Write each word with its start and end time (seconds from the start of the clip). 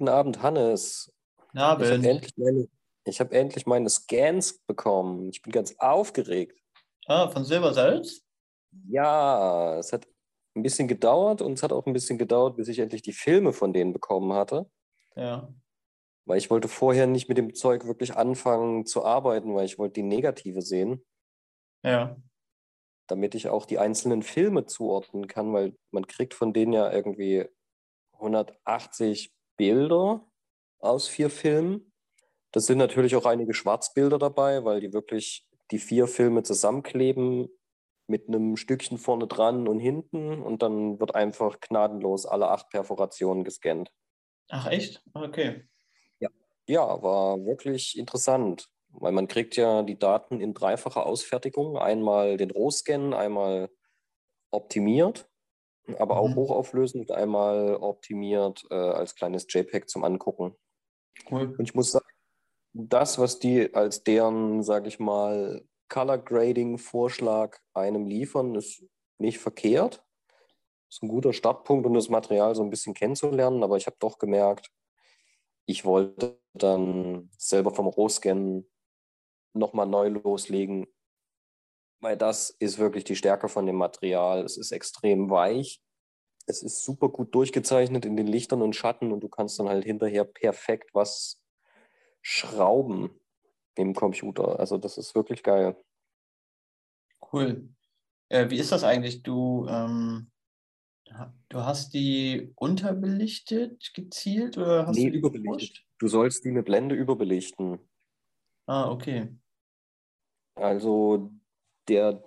guten 0.00 0.08
Abend, 0.08 0.42
Hannes. 0.42 1.12
Ja, 1.52 1.78
Ich 1.78 1.90
habe 1.90 2.08
endlich 2.08 2.32
meine, 2.38 2.68
ich 3.04 3.20
habe 3.20 3.34
endlich 3.34 3.66
meine 3.66 3.90
Scans 3.90 4.58
bekommen. 4.66 5.28
Ich 5.28 5.42
bin 5.42 5.52
ganz 5.52 5.74
aufgeregt. 5.78 6.58
Ah, 7.06 7.28
von 7.28 7.44
Silber 7.44 7.74
selbst? 7.74 8.24
Ja, 8.88 9.76
es 9.78 9.92
hat 9.92 10.08
ein 10.56 10.62
bisschen 10.62 10.88
gedauert 10.88 11.42
und 11.42 11.52
es 11.52 11.62
hat 11.62 11.72
auch 11.72 11.84
ein 11.84 11.92
bisschen 11.92 12.16
gedauert, 12.16 12.56
bis 12.56 12.68
ich 12.68 12.78
endlich 12.78 13.02
die 13.02 13.12
Filme 13.12 13.52
von 13.52 13.74
denen 13.74 13.92
bekommen 13.92 14.32
hatte. 14.32 14.70
Ja. 15.16 15.52
Weil 16.24 16.38
ich 16.38 16.48
wollte 16.48 16.68
vorher 16.68 17.06
nicht 17.06 17.28
mit 17.28 17.36
dem 17.36 17.54
Zeug 17.54 17.84
wirklich 17.84 18.16
anfangen 18.16 18.86
zu 18.86 19.04
arbeiten, 19.04 19.54
weil 19.54 19.66
ich 19.66 19.78
wollte 19.78 19.94
die 19.94 20.02
Negative 20.02 20.62
sehen, 20.62 21.04
Ja. 21.84 22.16
damit 23.06 23.34
ich 23.34 23.48
auch 23.50 23.66
die 23.66 23.78
einzelnen 23.78 24.22
Filme 24.22 24.64
zuordnen 24.64 25.26
kann, 25.26 25.52
weil 25.52 25.76
man 25.90 26.06
kriegt 26.06 26.32
von 26.32 26.54
denen 26.54 26.72
ja 26.72 26.90
irgendwie 26.90 27.46
180 28.14 29.34
Bilder 29.60 30.26
aus 30.78 31.06
vier 31.06 31.28
Filmen. 31.28 31.92
Das 32.50 32.64
sind 32.64 32.78
natürlich 32.78 33.14
auch 33.14 33.26
einige 33.26 33.52
Schwarzbilder 33.52 34.18
dabei, 34.18 34.64
weil 34.64 34.80
die 34.80 34.94
wirklich 34.94 35.46
die 35.70 35.78
vier 35.78 36.06
Filme 36.06 36.42
zusammenkleben 36.42 37.46
mit 38.06 38.26
einem 38.26 38.56
Stückchen 38.56 38.96
vorne 38.96 39.26
dran 39.26 39.68
und 39.68 39.78
hinten 39.78 40.40
und 40.40 40.62
dann 40.62 40.98
wird 40.98 41.14
einfach 41.14 41.60
gnadenlos 41.60 42.24
alle 42.24 42.48
acht 42.48 42.70
Perforationen 42.70 43.44
gescannt. 43.44 43.92
Ach, 44.48 44.66
echt? 44.66 45.02
Okay. 45.12 45.68
Ja, 46.66 47.02
war 47.02 47.44
wirklich 47.44 47.98
interessant, 47.98 48.66
weil 48.88 49.12
man 49.12 49.28
kriegt 49.28 49.56
ja 49.56 49.82
die 49.82 49.98
Daten 49.98 50.40
in 50.40 50.54
dreifacher 50.54 51.04
Ausfertigung. 51.04 51.76
Einmal 51.76 52.38
den 52.38 52.50
Rohscan, 52.50 53.12
einmal 53.12 53.68
optimiert, 54.50 55.29
aber 55.98 56.18
auch 56.18 56.28
Mhm. 56.28 56.36
hochauflösend, 56.36 57.10
einmal 57.10 57.76
optimiert 57.76 58.64
äh, 58.70 58.74
als 58.74 59.14
kleines 59.14 59.46
JPEG 59.48 59.88
zum 59.88 60.04
Angucken. 60.04 60.54
Cool. 61.30 61.54
Und 61.58 61.60
ich 61.60 61.74
muss 61.74 61.92
sagen, 61.92 62.06
das, 62.72 63.18
was 63.18 63.38
die 63.38 63.74
als 63.74 64.04
deren, 64.04 64.62
sage 64.62 64.88
ich 64.88 64.98
mal, 64.98 65.64
Color 65.88 66.18
Grading 66.18 66.78
Vorschlag 66.78 67.58
einem 67.74 68.06
liefern, 68.06 68.54
ist 68.54 68.84
nicht 69.18 69.38
verkehrt. 69.38 70.04
Ist 70.88 71.02
ein 71.02 71.08
guter 71.08 71.32
Startpunkt, 71.32 71.86
um 71.86 71.94
das 71.94 72.08
Material 72.08 72.54
so 72.54 72.62
ein 72.62 72.70
bisschen 72.70 72.94
kennenzulernen, 72.94 73.62
aber 73.62 73.76
ich 73.76 73.86
habe 73.86 73.96
doch 73.98 74.18
gemerkt, 74.18 74.70
ich 75.66 75.84
wollte 75.84 76.40
dann 76.52 77.30
selber 77.36 77.72
vom 77.72 77.86
Rohscan 77.86 78.64
nochmal 79.52 79.86
neu 79.86 80.08
loslegen, 80.08 80.86
weil 82.00 82.16
das 82.16 82.50
ist 82.50 82.78
wirklich 82.78 83.04
die 83.04 83.16
Stärke 83.16 83.48
von 83.48 83.66
dem 83.66 83.76
Material. 83.76 84.44
Es 84.44 84.56
ist 84.56 84.72
extrem 84.72 85.30
weich. 85.30 85.80
Es 86.46 86.62
ist 86.62 86.84
super 86.84 87.08
gut 87.10 87.34
durchgezeichnet 87.34 88.04
in 88.06 88.16
den 88.16 88.26
Lichtern 88.26 88.62
und 88.62 88.76
Schatten 88.76 89.12
und 89.12 89.20
du 89.22 89.28
kannst 89.28 89.58
dann 89.60 89.68
halt 89.68 89.84
hinterher 89.84 90.24
perfekt 90.24 90.90
was 90.94 91.42
schrauben 92.22 93.10
im 93.76 93.94
Computer. 93.94 94.60
Also 94.60 94.78
das 94.78 94.98
ist 94.98 95.14
wirklich 95.14 95.42
geil. 95.42 95.76
Cool. 97.32 97.68
Äh, 98.30 98.50
wie 98.50 98.58
ist 98.58 98.72
das 98.72 98.84
eigentlich? 98.84 99.22
Du, 99.22 99.66
ähm, 99.68 100.32
du 101.48 101.58
hast 101.64 101.92
die 101.94 102.52
unterbelichtet, 102.56 103.92
gezielt 103.94 104.56
oder 104.58 104.86
hast 104.86 105.04
Nee, 105.04 105.06
du 105.06 105.10
die 105.10 105.18
überbelichtet. 105.18 105.70
gepusht? 105.70 105.84
Du 105.98 106.06
sollst 106.08 106.44
die 106.44 106.50
mit 106.50 106.66
Blende 106.66 106.94
überbelichten. 106.94 107.88
Ah, 108.66 108.88
okay. 108.90 109.36
Also 110.54 111.32
der, 111.90 112.22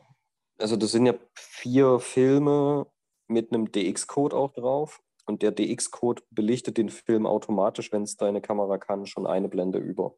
also 0.60 0.76
das 0.76 0.92
sind 0.92 1.06
ja 1.06 1.16
vier 1.34 2.00
Filme 2.00 2.86
mit 3.28 3.52
einem 3.52 3.72
DX-Code 3.72 4.36
auch 4.36 4.54
drauf. 4.54 5.02
Und 5.26 5.42
der 5.42 5.52
DX-Code 5.52 6.22
belichtet 6.32 6.78
den 6.78 6.90
Film 6.90 7.26
automatisch, 7.26 7.92
wenn 7.94 8.04
es 8.04 8.18
deine 8.18 8.42
Kamera 8.42 8.78
kann, 8.78 9.06
schon 9.06 9.26
eine 9.26 9.48
Blende 9.48 9.80
über. 9.80 10.16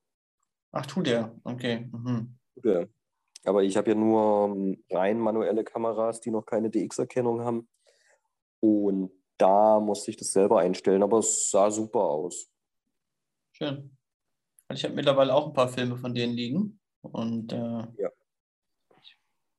Ach, 0.71 0.85
tut 0.85 1.07
der. 1.07 1.33
Okay. 1.43 1.87
Mhm. 1.91 2.37
Ja. 2.63 2.85
Aber 3.45 3.63
ich 3.63 3.77
habe 3.77 3.91
ja 3.91 3.95
nur 3.95 4.47
ähm, 4.47 4.83
rein 4.89 5.19
manuelle 5.19 5.63
Kameras, 5.63 6.21
die 6.21 6.31
noch 6.31 6.45
keine 6.45 6.71
DX-Erkennung 6.71 7.41
haben. 7.41 7.69
Und 8.59 9.11
da 9.37 9.79
musste 9.79 10.09
ich 10.09 10.17
das 10.17 10.31
selber 10.31 10.59
einstellen, 10.59 11.03
aber 11.03 11.19
es 11.19 11.51
sah 11.51 11.69
super 11.69 12.01
aus. 12.01 12.49
Schön. 13.51 13.95
Also 14.67 14.79
ich 14.79 14.83
habe 14.85 14.95
mittlerweile 14.95 15.35
auch 15.35 15.47
ein 15.47 15.53
paar 15.53 15.67
Filme 15.67 15.97
von 15.97 16.15
denen 16.15 16.33
liegen 16.33 16.79
und 17.01 17.53
äh, 17.53 17.57
Ja. 17.97 18.09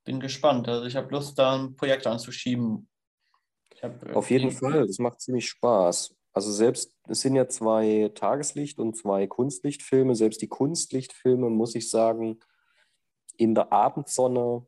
Ich 0.07 0.13
bin 0.13 0.21
gespannt. 0.21 0.69
Also 0.69 0.87
ich 0.87 0.95
habe 0.95 1.11
Lust, 1.11 1.37
da 1.37 1.57
ein 1.57 1.75
Projekt 1.75 2.07
anzuschieben. 2.07 2.89
Hab 3.83 4.15
Auf 4.15 4.31
jeden 4.31 4.53
Fall, 4.53 4.87
das 4.87 5.01
macht 5.01 5.21
ziemlich 5.21 5.49
Spaß. 5.49 6.15
Also 6.33 6.53
selbst, 6.53 6.95
es 7.09 7.23
sind 7.23 7.35
ja 7.35 7.49
zwei 7.49 8.13
Tageslicht- 8.15 8.79
und 8.79 8.97
zwei 8.97 9.27
Kunstlichtfilme. 9.27 10.15
Selbst 10.15 10.41
die 10.43 10.49
Kunstlichtfilme, 10.49 11.51
muss 11.51 11.75
ich 11.75 11.91
sagen, 11.91 12.39
in 13.37 13.57
der 13.57 13.73
Abendsonne, 13.73 14.65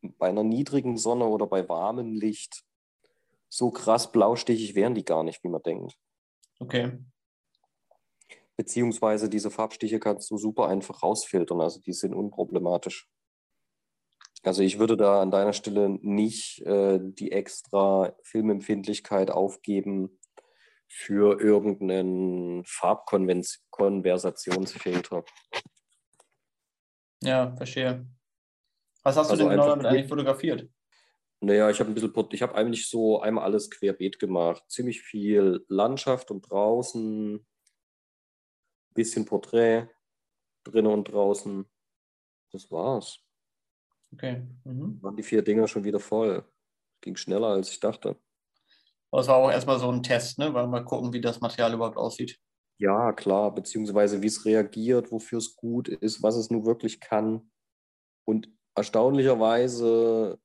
bei 0.00 0.28
einer 0.30 0.44
niedrigen 0.44 0.96
Sonne 0.96 1.26
oder 1.26 1.46
bei 1.46 1.68
warmem 1.68 2.14
Licht, 2.14 2.64
so 3.50 3.70
krass 3.70 4.10
blaustichig 4.12 4.74
wären 4.74 4.94
die 4.94 5.04
gar 5.04 5.24
nicht, 5.24 5.44
wie 5.44 5.48
man 5.48 5.62
denkt. 5.62 5.94
Okay. 6.58 7.04
Beziehungsweise 8.56 9.28
diese 9.28 9.50
Farbstiche 9.50 10.00
kannst 10.00 10.30
du 10.30 10.38
super 10.38 10.68
einfach 10.68 11.02
rausfiltern, 11.02 11.60
also 11.60 11.80
die 11.80 11.92
sind 11.92 12.14
unproblematisch. 12.14 13.10
Also 14.44 14.62
ich 14.62 14.78
würde 14.78 14.96
da 14.96 15.20
an 15.22 15.30
deiner 15.30 15.54
Stelle 15.54 15.88
nicht 15.88 16.60
äh, 16.62 16.98
die 17.00 17.32
extra 17.32 18.14
Filmempfindlichkeit 18.22 19.30
aufgeben 19.30 20.20
für 20.86 21.40
irgendeinen 21.40 22.62
Farbkonversationsfilter. 22.66 25.24
Ja, 27.22 27.56
verstehe. 27.56 28.06
Was 29.02 29.16
hast 29.16 29.30
Also 29.30 29.44
du 29.44 29.48
denn 29.48 29.58
genau 29.58 29.70
damit 29.70 29.86
eigentlich 29.86 30.08
fotografiert? 30.08 30.68
Naja, 31.40 31.70
ich 31.70 31.80
habe 31.80 31.90
ein 31.90 31.94
bisschen, 31.94 32.12
ich 32.30 32.42
habe 32.42 32.54
eigentlich 32.54 32.88
so 32.88 33.20
einmal 33.20 33.44
alles 33.44 33.70
querbeet 33.70 34.18
gemacht. 34.18 34.62
Ziemlich 34.68 35.00
viel 35.02 35.64
Landschaft 35.68 36.30
und 36.30 36.50
draußen, 36.50 37.46
bisschen 38.94 39.24
Porträt, 39.24 39.88
drinnen 40.64 40.92
und 40.92 41.04
draußen. 41.04 41.64
Das 42.52 42.70
war's. 42.70 43.23
Okay. 44.14 44.42
Mhm. 44.64 45.02
waren 45.02 45.16
die 45.16 45.22
vier 45.22 45.42
Dinger 45.42 45.68
schon 45.68 45.84
wieder 45.84 46.00
voll. 46.00 46.44
Ging 47.00 47.16
schneller, 47.16 47.48
als 47.48 47.70
ich 47.70 47.80
dachte. 47.80 48.16
Aber 49.10 49.20
es 49.20 49.28
war 49.28 49.36
auch 49.36 49.50
erstmal 49.50 49.78
so 49.78 49.90
ein 49.90 50.02
Test, 50.02 50.38
ne? 50.38 50.54
Weil 50.54 50.66
mal 50.66 50.84
gucken, 50.84 51.12
wie 51.12 51.20
das 51.20 51.40
Material 51.40 51.74
überhaupt 51.74 51.96
aussieht. 51.96 52.40
Ja, 52.78 53.12
klar, 53.12 53.54
beziehungsweise 53.54 54.22
wie 54.22 54.26
es 54.26 54.44
reagiert, 54.44 55.12
wofür 55.12 55.38
es 55.38 55.54
gut 55.56 55.88
ist, 55.88 56.22
was 56.22 56.36
es 56.36 56.50
nun 56.50 56.66
wirklich 56.66 57.00
kann. 57.00 57.50
Und 58.26 58.48
erstaunlicherweise, 58.74 60.40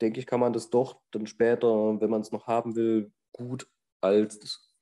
denke 0.00 0.20
ich, 0.20 0.26
kann 0.26 0.40
man 0.40 0.52
das 0.52 0.70
doch 0.70 1.00
dann 1.10 1.26
später, 1.26 2.00
wenn 2.00 2.10
man 2.10 2.22
es 2.22 2.32
noch 2.32 2.46
haben 2.46 2.76
will, 2.76 3.12
gut 3.32 3.70
als 4.00 4.74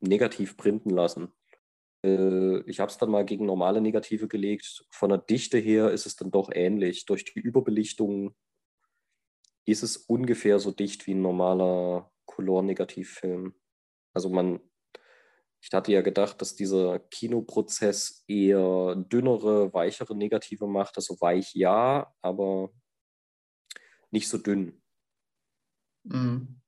negativ 0.00 0.56
printen 0.56 0.90
lassen. 0.90 1.32
Äh, 2.04 2.60
Ich 2.68 2.80
habe 2.80 2.90
es 2.90 2.98
dann 2.98 3.10
mal 3.10 3.24
gegen 3.24 3.46
normale 3.46 3.80
Negative 3.80 4.28
gelegt. 4.28 4.84
Von 4.90 5.10
der 5.10 5.18
Dichte 5.18 5.58
her 5.58 5.90
ist 5.90 6.06
es 6.06 6.16
dann 6.16 6.30
doch 6.30 6.50
ähnlich. 6.52 7.06
Durch 7.06 7.24
die 7.24 7.40
Überbelichtung 7.40 8.34
ist 9.64 9.82
es 9.82 9.96
ungefähr 9.96 10.58
so 10.58 10.72
dicht 10.72 11.06
wie 11.06 11.14
ein 11.14 11.22
normaler 11.22 12.10
Color-Negativfilm. 12.26 13.54
Also 14.14 14.28
man, 14.28 14.60
ich 15.60 15.72
hatte 15.72 15.92
ja 15.92 16.02
gedacht, 16.02 16.40
dass 16.40 16.56
dieser 16.56 16.98
Kinoprozess 16.98 18.24
eher 18.26 18.96
dünnere, 18.96 19.72
weichere 19.72 20.16
Negative 20.16 20.66
macht. 20.66 20.96
Also 20.96 21.20
weich 21.20 21.54
ja, 21.54 22.12
aber 22.20 22.70
nicht 24.10 24.28
so 24.28 24.38
dünn. 24.38 24.82
Mhm. 26.04 26.60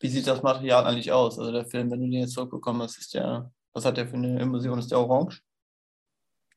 Wie 0.00 0.08
sieht 0.08 0.26
das 0.26 0.42
Material 0.42 0.84
eigentlich 0.84 1.12
aus? 1.12 1.38
Also 1.38 1.52
der 1.52 1.64
Film, 1.64 1.90
wenn 1.90 2.00
du 2.00 2.06
den 2.06 2.20
jetzt 2.22 2.32
zurückbekommen 2.34 2.82
hast, 2.82 2.98
ist 2.98 3.14
der, 3.14 3.52
was 3.72 3.84
hat 3.84 3.96
der 3.96 4.06
für 4.06 4.16
eine 4.16 4.38
Emulsion? 4.38 4.78
Ist 4.78 4.90
der 4.90 4.98
orange? 4.98 5.42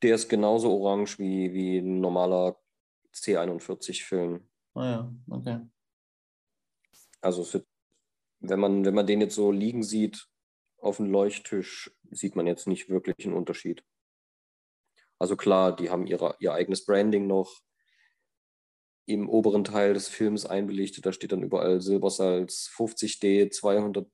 Der 0.01 0.15
ist 0.15 0.29
genauso 0.29 0.71
orange 0.71 1.17
wie, 1.19 1.53
wie 1.53 1.77
ein 1.77 1.99
normaler 1.99 2.59
C41-Film. 3.13 4.47
Ah 4.73 4.85
ja, 4.85 5.13
okay. 5.29 5.61
Also 7.21 7.51
wird, 7.53 7.65
wenn 8.39 8.59
man, 8.59 8.85
wenn 8.85 8.93
man 8.93 9.07
den 9.07 9.21
jetzt 9.21 9.35
so 9.35 9.51
liegen 9.51 9.83
sieht 9.83 10.27
auf 10.77 10.97
dem 10.97 11.09
Leuchttisch, 11.09 11.95
sieht 12.11 12.35
man 12.35 12.45
jetzt 12.45 12.67
nicht 12.67 12.89
wirklich 12.89 13.25
einen 13.25 13.35
Unterschied. 13.35 13.83
Also 15.17 15.37
klar, 15.37 15.75
die 15.75 15.89
haben 15.89 16.07
ihre, 16.07 16.35
ihr 16.39 16.53
eigenes 16.53 16.85
Branding 16.85 17.25
noch 17.25 17.61
im 19.07 19.29
oberen 19.29 19.63
Teil 19.63 19.93
des 19.93 20.07
Films 20.07 20.45
einbelichtet. 20.45 21.05
Da 21.05 21.13
steht 21.13 21.31
dann 21.31 21.43
überall 21.43 21.81
Silbersalz 21.81 22.69
50D, 22.75 23.51
200T, 23.51 24.07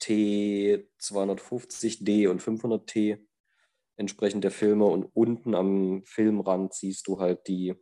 250D 0.00 2.28
und 2.28 2.42
500T 2.42 3.24
entsprechend 3.96 4.44
der 4.44 4.50
Filme. 4.50 4.86
Und 4.86 5.04
unten 5.14 5.54
am 5.54 6.02
Filmrand 6.04 6.74
siehst 6.74 7.06
du 7.06 7.20
halt 7.20 7.46
die 7.48 7.74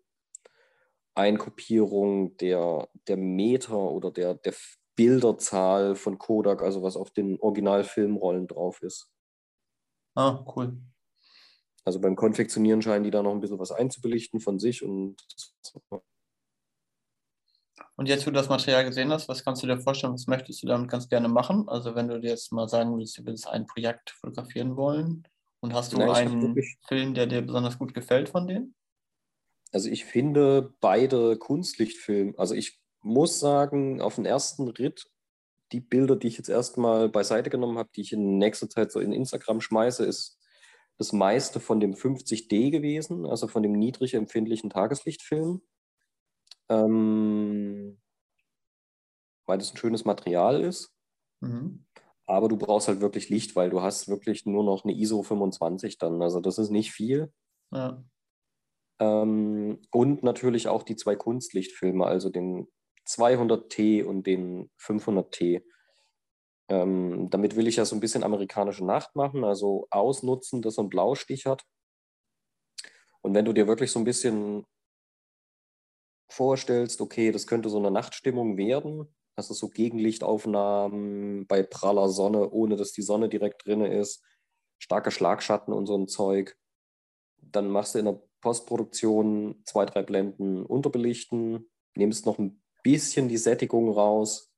Einkopierung 1.15 2.37
der, 2.37 2.89
der 3.09 3.17
Meter 3.17 3.79
oder 3.79 4.11
der, 4.11 4.35
der 4.35 4.53
Bilderzahl 4.97 5.95
von 5.95 6.19
Kodak, 6.19 6.63
also 6.63 6.83
was 6.83 6.97
auf 6.97 7.11
den 7.11 7.39
Originalfilmrollen 7.41 8.47
drauf 8.47 8.83
ist. 8.83 9.13
Ah, 10.15 10.45
cool. 10.57 10.79
Also 11.85 12.01
beim 12.01 12.17
Konfektionieren 12.17 12.83
scheinen 12.83 13.05
die 13.05 13.11
da 13.11 13.23
noch 13.23 13.33
ein 13.33 13.41
bisschen 13.41 13.59
was 13.59 13.71
einzubelichten 13.71 14.41
von 14.41 14.59
sich 14.59 14.83
und 14.83 15.17
und 17.97 18.09
jetzt, 18.09 18.27
wo 18.27 18.31
du 18.31 18.37
das 18.37 18.49
Material 18.49 18.85
gesehen 18.85 19.11
hast, 19.11 19.29
was 19.29 19.45
kannst 19.45 19.63
du 19.63 19.67
dir 19.67 19.79
vorstellen, 19.81 20.13
was 20.13 20.27
möchtest 20.27 20.63
du 20.63 20.67
damit 20.67 20.91
ganz 20.91 21.09
gerne 21.09 21.29
machen? 21.29 21.69
Also 21.69 21.95
wenn 21.95 22.09
du 22.09 22.21
dir 22.21 22.31
jetzt 22.31 22.53
mal 22.53 22.69
sagen 22.69 22.93
würdest, 22.93 23.19
du 23.19 23.25
willst 23.25 23.49
ein 23.49 23.67
Projekt 23.67 24.11
fotografieren 24.11 24.77
wollen 24.77 25.27
und 25.61 25.73
hast 25.73 25.93
du 25.93 25.99
hab 25.99 26.15
einen 26.15 26.43
wirklich- 26.43 26.77
Film, 26.87 27.15
der 27.15 27.27
dir 27.27 27.43
besonders 27.43 27.79
gut 27.79 27.95
gefällt 27.95 28.29
von 28.29 28.47
denen? 28.47 28.75
Also 29.73 29.89
ich 29.89 30.05
finde 30.05 30.75
beide 30.81 31.37
Kunstlichtfilme, 31.39 32.35
also 32.37 32.55
ich 32.55 32.81
muss 33.01 33.41
sagen, 33.41 34.01
auf 34.01 34.17
den 34.17 34.27
ersten 34.27 34.69
Ritt, 34.69 35.11
die 35.73 35.81
Bilder, 35.81 36.17
die 36.17 36.29
ich 36.29 36.39
jetzt 36.39 36.49
erstmal 36.49 37.09
beiseite 37.09 37.51
genommen 37.51 37.79
habe, 37.79 37.89
die 37.95 38.03
ich 38.03 38.13
in 38.13 38.39
nächster 38.39 38.69
Zeit 38.69 38.93
so 38.93 39.01
in 39.01 39.13
Instagram 39.13 39.61
schmeiße, 39.61 40.05
ist 40.05 40.39
das 40.99 41.13
meiste 41.13 41.61
von 41.61 41.81
dem 41.81 41.95
50D 41.95 42.71
gewesen, 42.71 43.27
also 43.27 43.49
von 43.49 43.63
dem 43.63 43.73
niedrig 43.73 44.15
empfindlichen 44.15 44.71
Tageslichtfilm. 44.71 45.63
Ähm, 46.69 47.99
weil 49.47 49.59
das 49.59 49.73
ein 49.73 49.77
schönes 49.77 50.05
Material 50.05 50.61
ist. 50.63 50.93
Mhm. 51.41 51.85
Aber 52.27 52.49
du 52.49 52.57
brauchst 52.57 52.89
halt 52.89 53.01
wirklich 53.01 53.29
Licht, 53.29 53.55
weil 53.55 53.71
du 53.71 53.83
hast 53.83 54.09
wirklich 54.09 54.47
nur 54.47 54.65
noch 54.65 54.85
eine 54.85 54.95
ISO 54.95 55.23
25 55.23 55.99
dann. 55.99 56.21
Also 56.23 56.41
das 56.41 56.59
ist 56.59 56.71
nicht 56.71 56.91
viel. 56.91 57.33
Ja. 57.73 58.03
Ähm, 58.99 59.81
und 59.93 60.23
natürlich 60.23 60.69
auch 60.69 60.83
die 60.83 60.97
zwei 60.97 61.15
Kunstlichtfilme, 61.15 62.05
also 62.05 62.31
den 62.31 62.67
200T 63.07 64.03
und 64.03 64.27
den 64.27 64.71
500T. 64.81 65.63
Ähm, 66.69 67.31
damit 67.31 67.55
will 67.55 67.69
ich 67.69 67.77
ja 67.77 67.85
so 67.85 67.95
ein 67.95 68.01
bisschen 68.01 68.25
amerikanische 68.25 68.85
Nacht 68.85 69.15
machen, 69.15 69.45
also 69.45 69.87
ausnutzen, 69.91 70.63
dass 70.63 70.79
er 70.79 70.83
einen 70.83 70.91
Blaustich 70.91 71.47
hat. 71.47 71.65
Und 73.23 73.35
wenn 73.35 73.45
du 73.45 73.53
dir 73.53 73.69
wirklich 73.69 73.93
so 73.93 74.01
ein 74.01 74.05
bisschen 74.05 74.67
vorstellst, 76.29 77.01
okay, 77.01 77.33
das 77.33 77.47
könnte 77.47 77.69
so 77.69 77.79
eine 77.79 77.91
Nachtstimmung 77.91 78.57
werden, 78.57 79.07
also 79.37 79.55
so 79.55 79.69
Gegenlichtaufnahmen 79.69 81.47
bei 81.47 81.63
praller 81.63 82.09
Sonne, 82.09 82.51
ohne 82.51 82.77
dass 82.77 82.93
die 82.93 83.03
Sonne 83.03 83.29
direkt 83.29 83.67
drin 83.67 83.83
ist, 83.83 84.25
starke 84.79 85.11
Schlagschatten 85.11 85.73
und 85.73 85.87
so 85.87 85.97
ein 85.97 86.09
Zeug, 86.09 86.57
dann 87.39 87.69
machst 87.69 87.95
du 87.95 87.99
in 87.99 88.07
der 88.07 88.23
Postproduktion 88.41 89.63
zwei, 89.65 89.87
drei 89.87 90.03
Blenden 90.03 90.65
unterbelichten, 90.65 91.71
nimmst 91.97 92.27
noch 92.27 92.39
ein 92.39 92.63
bisschen 92.83 93.29
die 93.29 93.39
Sättigung 93.39 93.91
raus, 93.91 94.53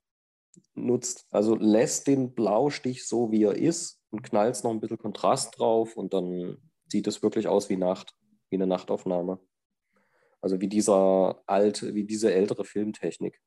nutzt, 0.75 1.27
also 1.31 1.55
lässt 1.55 2.07
den 2.07 2.35
Blaustich 2.35 3.07
so, 3.07 3.31
wie 3.31 3.45
er 3.45 3.57
ist 3.57 4.01
und 4.11 4.23
knallst 4.23 4.65
noch 4.65 4.71
ein 4.71 4.81
bisschen 4.81 4.99
Kontrast 4.99 5.59
drauf 5.59 5.97
und 5.97 6.13
dann 6.13 6.59
sieht 6.87 7.07
es 7.07 7.23
wirklich 7.23 7.49
aus 7.49 7.69
wie 7.69 7.77
Nacht, 7.77 8.15
wie 8.51 8.57
eine 8.57 8.67
Nachtaufnahme. 8.67 9.41
Also 10.41 10.61
wie 10.61 10.69
dieser 10.69 11.43
alte, 11.47 11.95
wie 11.95 12.05
diese 12.05 12.33
ältere 12.33 12.65
Filmtechnik. 12.65 13.41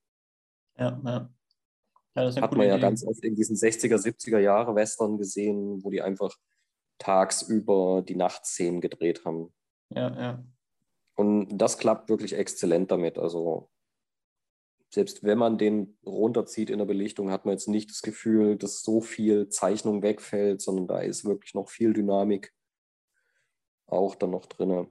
Ja, 0.77 0.99
ja. 1.03 1.29
Ja, 2.13 2.25
das 2.25 2.35
Hat 2.37 2.55
man 2.55 2.67
ja 2.67 2.73
Idee. 2.73 2.81
ganz 2.81 3.05
oft 3.05 3.23
in 3.23 3.35
diesen 3.35 3.55
60er, 3.55 3.95
70er 3.95 4.39
Jahre 4.39 4.75
Western 4.75 5.17
gesehen, 5.17 5.81
wo 5.83 5.89
die 5.89 6.01
einfach 6.01 6.35
tagsüber 6.97 8.03
die 8.05 8.15
Nachtszenen 8.15 8.81
gedreht 8.81 9.23
haben. 9.23 9.53
Ja, 9.89 10.21
ja. 10.21 10.45
Und 11.15 11.57
das 11.57 11.77
klappt 11.77 12.09
wirklich 12.09 12.33
exzellent 12.33 12.91
damit. 12.91 13.17
Also 13.17 13.69
selbst 14.89 15.23
wenn 15.23 15.37
man 15.37 15.57
den 15.57 15.97
runterzieht 16.05 16.69
in 16.69 16.79
der 16.79 16.85
Belichtung, 16.85 17.31
hat 17.31 17.45
man 17.45 17.53
jetzt 17.53 17.69
nicht 17.69 17.89
das 17.89 18.01
Gefühl, 18.01 18.57
dass 18.57 18.81
so 18.81 18.99
viel 18.99 19.47
Zeichnung 19.47 20.03
wegfällt, 20.03 20.61
sondern 20.61 20.87
da 20.87 20.99
ist 20.99 21.23
wirklich 21.23 21.53
noch 21.53 21.69
viel 21.69 21.93
Dynamik 21.93 22.53
auch 23.87 24.15
dann 24.15 24.31
noch 24.31 24.45
drin. 24.47 24.87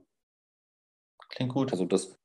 Klingt 1.31 1.53
gut. 1.53 1.71
Also 1.71 1.85
das 1.85 2.17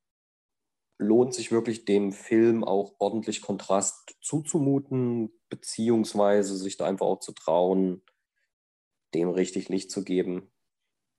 lohnt 0.99 1.35
sich 1.35 1.53
wirklich 1.53 1.85
dem 1.85 2.13
Film 2.13 2.65
auch 2.65 2.95
ordentlich 2.99 3.43
Kontrast 3.43 4.17
zuzumuten, 4.21 5.31
beziehungsweise 5.49 6.57
sich 6.57 6.77
da 6.77 6.87
einfach 6.87 7.07
auch 7.07 7.21
zu 7.21 7.33
trauen, 7.33 8.03
dem 9.15 9.29
richtig 9.29 9.69
Licht 9.69 9.91
zu 9.91 10.05
geben. 10.05 10.51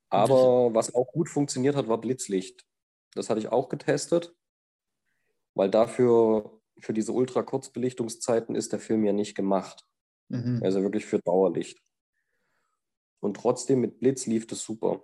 Aber 0.09 0.73
was 0.73 0.95
auch 0.95 1.11
gut 1.11 1.29
funktioniert 1.29 1.75
hat, 1.75 1.87
war 1.87 1.99
Blitzlicht. 1.99 2.65
Das 3.13 3.29
hatte 3.29 3.39
ich 3.39 3.49
auch 3.49 3.69
getestet, 3.69 4.35
weil 5.53 5.69
dafür, 5.69 6.61
für 6.79 6.93
diese 6.93 7.11
ultra-Kurzbelichtungszeiten 7.11 8.55
ist 8.55 8.71
der 8.71 8.79
Film 8.79 9.03
ja 9.03 9.13
nicht 9.13 9.35
gemacht. 9.35 9.85
Mhm. 10.29 10.61
Ja 10.63 10.73
wirklich 10.81 11.05
für 11.05 11.19
Dauerlicht. 11.19 11.79
Und 13.19 13.35
trotzdem 13.35 13.81
mit 13.81 13.99
Blitz 13.99 14.25
lief 14.27 14.47
das 14.47 14.61
super. 14.61 15.03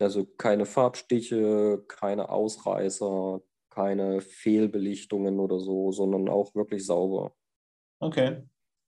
Also 0.00 0.26
keine 0.38 0.66
Farbstiche, 0.66 1.84
keine 1.88 2.28
Ausreißer, 2.28 3.40
keine 3.70 4.20
Fehlbelichtungen 4.20 5.38
oder 5.40 5.60
so, 5.60 5.92
sondern 5.92 6.28
auch 6.28 6.54
wirklich 6.54 6.84
sauber. 6.86 7.34
Okay. 8.00 8.42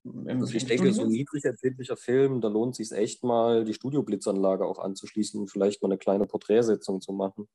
Im, 0.05 0.41
Also 0.41 0.55
ich 0.55 0.67
denke, 0.67 0.93
so 0.93 1.03
ein 1.03 1.09
niedrig 1.09 1.45
empfindlicher 1.45 1.97
Film, 1.97 2.41
da 2.41 2.49
lohnt 2.49 2.79
es 2.79 2.89
sich 2.89 2.97
echt 2.97 3.25
mal, 3.25 3.65
die 3.65 3.75
Studioblitzanlage 3.75 4.65
auch 4.65 4.79
anzuschließen 4.79 5.41
und 5.41 5.49
vielleicht 5.49 5.83
mal 5.83 5.89
eine 5.89 5.99
kleine 5.99 6.27
Porträtsitzung 6.27 7.01
zu 7.01 7.13
machen. 7.13 7.49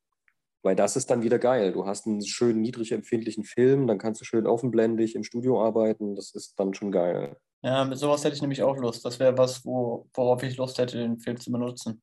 Weil 0.64 0.76
das 0.76 0.96
ist 0.96 1.10
dann 1.10 1.24
wieder 1.24 1.40
geil. 1.40 1.72
Du 1.72 1.86
hast 1.86 2.06
einen 2.06 2.24
schönen 2.24 2.62
niedrig 2.62 2.92
empfindlichen 2.92 3.44
Film, 3.44 3.88
dann 3.88 3.98
kannst 3.98 4.22
du 4.22 4.26
schön 4.26 4.46
offenblendig 4.46 5.16
im 5.16 5.24
Studio 5.24 5.64
arbeiten. 5.64 6.16
Das 6.16 6.36
ist 6.36 6.60
dann 6.60 6.74
schon 6.74 6.92
geil. 6.92 7.38
Ja, 7.64 7.86
mit 7.86 7.98
sowas 7.98 8.24
hätte 8.24 8.36
ich 8.36 8.42
nämlich 8.42 8.62
auch 8.62 8.78
Lust. 8.78 9.04
Das 9.06 9.20
wäre 9.20 9.38
was, 9.38 9.66
wo, 9.66 10.08
worauf 10.14 10.44
ich 10.44 10.58
Lust 10.58 10.78
hätte, 10.78 10.98
den 10.98 11.20
Film 11.20 11.40
zu 11.40 11.52
benutzen. 11.52 12.02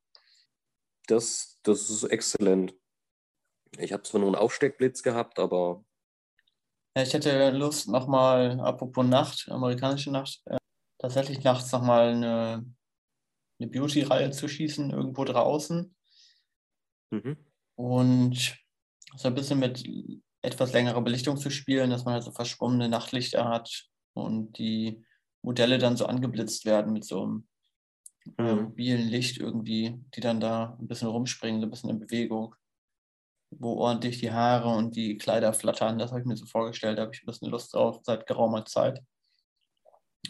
Das, 1.08 1.58
das 1.62 1.90
ist 1.90 2.05
exzellent. 2.05 2.75
Ich 3.78 3.93
habe 3.93 4.02
zwar 4.02 4.20
nur 4.20 4.28
einen 4.28 4.37
Aufsteckblitz 4.37 5.02
gehabt, 5.02 5.38
aber 5.38 5.84
Ja, 6.96 7.02
ich 7.02 7.12
hätte 7.12 7.50
Lust, 7.50 7.88
nochmal, 7.88 8.60
apropos 8.60 9.06
Nacht, 9.06 9.49
amerikanische 9.50 10.10
Nacht, 10.10 10.43
äh, 10.46 10.58
tatsächlich 10.99 11.43
nachts 11.43 11.72
nochmal 11.72 12.08
eine, 12.10 12.64
eine 13.58 13.70
Beauty-Reihe 13.70 14.31
zu 14.31 14.49
schießen, 14.49 14.90
irgendwo 14.90 15.25
draußen. 15.25 15.94
mhm. 17.10 17.37
Und 17.76 18.58
so 19.17 19.29
ein 19.29 19.34
bisschen 19.34 19.58
mit 19.60 19.84
etwas 20.43 20.72
längerer 20.72 21.00
Belichtung 21.00 21.36
zu 21.36 21.50
spielen, 21.50 21.91
dass 21.91 22.05
man 22.05 22.15
halt 22.15 22.24
so 22.24 22.32
verschwommene 22.32 22.88
Nachtlichter 22.88 23.48
hat 23.48 23.88
und 24.15 24.58
die 24.58 25.05
Modelle 25.43 25.79
dann 25.79 25.96
so 25.96 26.06
angeblitzt 26.06 26.65
werden 26.65 26.93
mit 26.93 27.05
so 27.05 27.22
einem. 27.22 27.48
Mobilen 28.37 29.08
Licht 29.08 29.39
irgendwie, 29.39 30.01
die 30.15 30.20
dann 30.20 30.41
da 30.41 30.77
ein 30.81 30.89
bisschen 30.89 31.08
rumspringen, 31.08 31.61
so 31.61 31.67
ein 31.67 31.70
bisschen 31.70 31.91
in 31.91 31.99
Bewegung, 31.99 32.55
wo 33.51 33.75
ordentlich 33.75 34.19
die 34.19 34.31
Haare 34.31 34.69
und 34.69 34.97
die 34.97 35.17
Kleider 35.17 35.53
flattern. 35.53 35.99
Das 35.99 36.11
habe 36.11 36.20
ich 36.20 36.27
mir 36.27 36.37
so 36.37 36.47
vorgestellt, 36.47 36.99
da 36.99 37.03
habe 37.03 37.15
ich 37.15 37.23
ein 37.23 37.27
bisschen 37.27 37.51
Lust 37.51 37.75
drauf 37.75 38.01
seit 38.03 38.27
geraumer 38.27 38.65
Zeit. 38.65 39.03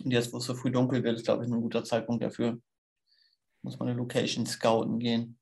Und 0.05 0.11
jetzt, 0.11 0.33
wo 0.33 0.39
es 0.39 0.45
so 0.45 0.55
früh 0.55 0.71
dunkel 0.71 1.03
wird, 1.03 1.17
ist, 1.17 1.25
glaube 1.25 1.45
ich, 1.45 1.51
ein 1.51 1.61
guter 1.61 1.85
Zeitpunkt 1.85 2.23
dafür. 2.23 2.61
Muss 3.63 3.79
man 3.79 3.89
eine 3.89 3.99
Location 3.99 4.47
scouten 4.47 4.99
gehen. 4.99 5.39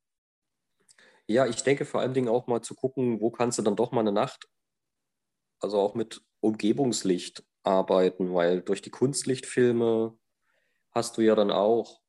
Ja, 1.28 1.46
ich 1.46 1.62
denke 1.62 1.84
vor 1.84 2.00
allen 2.00 2.14
Dingen 2.14 2.28
auch 2.28 2.46
mal 2.46 2.62
zu 2.62 2.74
gucken, 2.74 3.20
wo 3.20 3.30
kannst 3.30 3.58
du 3.58 3.62
dann 3.62 3.76
doch 3.76 3.92
mal 3.92 4.00
eine 4.00 4.12
Nacht, 4.12 4.48
also 5.60 5.80
auch 5.80 5.94
mit 5.94 6.24
Umgebungslicht 6.40 7.44
arbeiten, 7.64 8.32
weil 8.32 8.62
durch 8.62 8.80
die 8.80 8.90
Kunstlichtfilme 8.90 10.16
hast 10.92 11.18
du 11.18 11.22
ja 11.22 11.34
dann 11.34 11.50
auch 11.50 12.00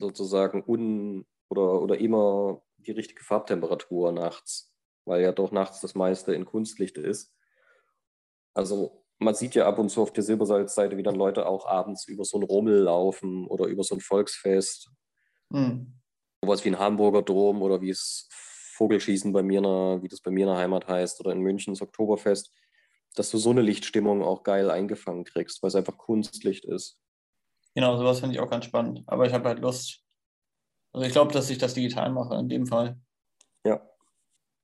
sozusagen 0.00 0.64
un 0.66 1.26
oder, 1.50 1.82
oder 1.82 1.98
immer 1.98 2.62
die 2.78 2.92
richtige 2.92 3.24
Farbtemperatur 3.24 4.12
nachts, 4.12 4.74
weil 5.06 5.22
ja 5.22 5.32
doch 5.32 5.52
nachts 5.52 5.80
das 5.80 5.94
meiste 5.96 6.34
in 6.34 6.46
Kunstlicht 6.46 6.98
ist. 6.98 7.34
Also 8.54 9.04
man 9.18 9.34
sieht 9.34 9.54
ja 9.56 9.66
ab 9.66 9.78
und 9.80 9.88
zu 9.90 10.02
auf 10.02 10.12
der 10.12 10.22
Silbersalzseite, 10.22 10.96
wie 10.96 11.02
dann 11.02 11.14
Leute 11.16 11.46
auch 11.46 11.66
abends 11.66 12.06
über 12.06 12.24
so 12.24 12.36
einen 12.36 12.44
Rummel 12.46 12.78
laufen 12.82 13.46
oder 13.48 13.66
über 13.66 13.82
so 13.84 13.94
ein 13.96 14.00
Volksfest 14.00 14.88
Hm. 15.52 16.00
sowas 16.42 16.64
wie 16.64 16.70
ein 16.70 16.78
Hamburger 16.78 17.22
Dom 17.22 17.62
oder 17.62 17.80
wie 17.80 17.90
es 17.90 18.28
Vogelschießen 18.76 19.32
bei 19.32 19.42
mir, 19.42 19.60
wie 20.02 20.08
das 20.08 20.20
bei 20.20 20.30
mir 20.30 20.46
in 20.46 20.52
der 20.52 20.56
Heimat 20.58 20.88
heißt, 20.88 21.20
oder 21.20 21.32
in 21.32 21.40
München 21.40 21.74
das 21.74 21.82
Oktoberfest, 21.82 22.52
dass 23.14 23.30
du 23.30 23.38
so 23.38 23.50
eine 23.50 23.60
Lichtstimmung 23.62 24.22
auch 24.22 24.42
geil 24.42 24.70
eingefangen 24.70 25.24
kriegst, 25.24 25.62
weil 25.62 25.68
es 25.68 25.74
einfach 25.74 25.98
Kunstlicht 25.98 26.64
ist. 26.64 26.98
Genau, 27.74 27.96
sowas 27.96 28.20
finde 28.20 28.34
ich 28.34 28.40
auch 28.40 28.50
ganz 28.50 28.64
spannend. 28.64 29.02
Aber 29.06 29.26
ich 29.26 29.32
habe 29.32 29.48
halt 29.48 29.60
Lust. 29.60 30.02
Also 30.92 31.06
ich 31.06 31.12
glaube, 31.12 31.32
dass 31.32 31.50
ich 31.50 31.58
das 31.58 31.74
digital 31.74 32.10
mache 32.10 32.34
in 32.34 32.48
dem 32.48 32.66
Fall. 32.66 32.98
Ja. 33.64 33.80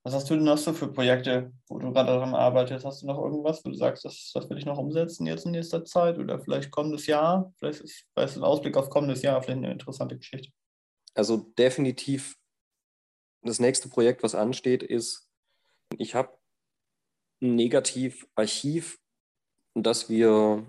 Was 0.03 0.13
hast 0.13 0.29
du 0.29 0.35
denn 0.35 0.43
noch 0.43 0.57
so 0.57 0.73
für 0.73 0.91
Projekte, 0.91 1.53
wo 1.67 1.79
du 1.79 1.91
gerade 1.91 2.11
daran 2.11 2.35
arbeitest? 2.35 2.85
Hast 2.85 3.01
du 3.01 3.07
noch 3.07 3.21
irgendwas, 3.21 3.63
wo 3.63 3.69
du 3.69 3.75
sagst, 3.75 4.05
das, 4.05 4.31
das 4.33 4.49
will 4.49 4.57
ich 4.57 4.65
noch 4.65 4.77
umsetzen 4.77 5.25
jetzt 5.25 5.45
in 5.45 5.51
nächster 5.51 5.83
Zeit 5.85 6.17
oder 6.17 6.39
vielleicht 6.39 6.71
kommendes 6.71 7.07
Jahr? 7.07 7.53
Vielleicht 7.57 7.81
ist 7.81 8.05
vielleicht 8.13 8.37
ein 8.37 8.43
Ausblick 8.43 8.75
auf 8.77 8.89
kommendes 8.89 9.21
Jahr 9.21 9.41
vielleicht 9.41 9.57
eine 9.57 9.71
interessante 9.71 10.17
Geschichte. 10.17 10.51
Also 11.13 11.37
definitiv 11.57 12.37
das 13.41 13.59
nächste 13.59 13.89
Projekt, 13.89 14.23
was 14.23 14.35
ansteht, 14.35 14.83
ist, 14.83 15.29
ich 15.97 16.15
habe 16.15 16.37
ein 17.41 17.55
Negativarchiv, 17.55 18.99
das 19.73 20.09
wir 20.09 20.65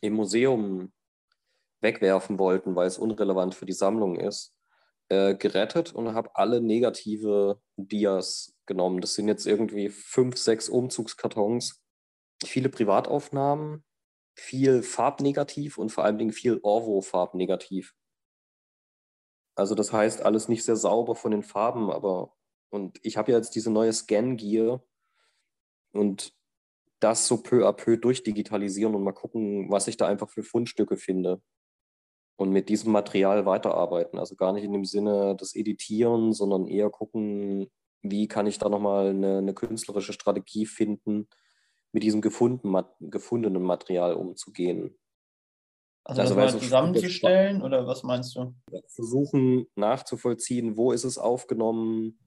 im 0.00 0.12
Museum 0.12 0.92
wegwerfen 1.86 2.38
wollten, 2.38 2.74
weil 2.74 2.88
es 2.88 2.98
unrelevant 2.98 3.54
für 3.54 3.64
die 3.64 3.72
Sammlung 3.72 4.18
ist, 4.18 4.52
äh, 5.08 5.36
gerettet 5.36 5.94
und 5.94 6.14
habe 6.14 6.34
alle 6.34 6.60
negative 6.60 7.60
Dias 7.76 8.54
genommen. 8.66 9.00
Das 9.00 9.14
sind 9.14 9.28
jetzt 9.28 9.46
irgendwie 9.46 9.88
fünf, 9.88 10.36
sechs 10.36 10.68
Umzugskartons, 10.68 11.80
viele 12.44 12.68
Privataufnahmen, 12.68 13.84
viel 14.34 14.82
Farbnegativ 14.82 15.78
und 15.78 15.90
vor 15.90 16.04
allen 16.04 16.18
Dingen 16.18 16.32
viel 16.32 16.58
Orvo-Farbnegativ. 16.60 17.94
Also 19.54 19.76
das 19.76 19.92
heißt, 19.92 20.22
alles 20.22 20.48
nicht 20.48 20.64
sehr 20.64 20.76
sauber 20.76 21.14
von 21.14 21.30
den 21.30 21.44
Farben, 21.44 21.90
aber 21.90 22.34
und 22.70 22.98
ich 23.02 23.16
habe 23.16 23.30
ja 23.30 23.38
jetzt 23.38 23.54
diese 23.54 23.70
neue 23.70 23.92
Scan-Gear 23.92 24.84
und 25.92 26.34
das 27.00 27.26
so 27.26 27.42
peu 27.42 27.66
à 27.66 27.72
peu 27.72 27.96
durchdigitalisieren 27.96 28.94
und 28.94 29.04
mal 29.04 29.12
gucken, 29.12 29.70
was 29.70 29.86
ich 29.86 29.96
da 29.96 30.08
einfach 30.08 30.28
für 30.28 30.42
Fundstücke 30.42 30.96
finde. 30.96 31.40
Und 32.36 32.50
mit 32.50 32.68
diesem 32.68 32.92
Material 32.92 33.46
weiterarbeiten. 33.46 34.18
Also 34.18 34.36
gar 34.36 34.52
nicht 34.52 34.64
in 34.64 34.72
dem 34.72 34.84
Sinne 34.84 35.36
des 35.36 35.54
Editieren, 35.54 36.32
sondern 36.32 36.66
eher 36.66 36.90
gucken, 36.90 37.70
wie 38.02 38.28
kann 38.28 38.46
ich 38.46 38.58
da 38.58 38.68
nochmal 38.68 39.08
eine, 39.08 39.38
eine 39.38 39.54
künstlerische 39.54 40.12
Strategie 40.12 40.66
finden, 40.66 41.28
mit 41.92 42.02
diesem 42.02 42.20
gefunden, 42.20 42.76
gefundenen 43.00 43.62
Material 43.62 44.14
umzugehen. 44.14 44.98
Also, 46.04 46.20
also 46.20 46.34
das 46.36 46.52
mal 46.52 46.60
zusammenzustellen 46.60 47.62
oder 47.62 47.86
was 47.86 48.02
meinst 48.02 48.36
du? 48.36 48.54
Versuchen 48.88 49.66
nachzuvollziehen, 49.74 50.76
wo 50.76 50.92
ist 50.92 51.04
es 51.04 51.18
aufgenommen, 51.18 52.18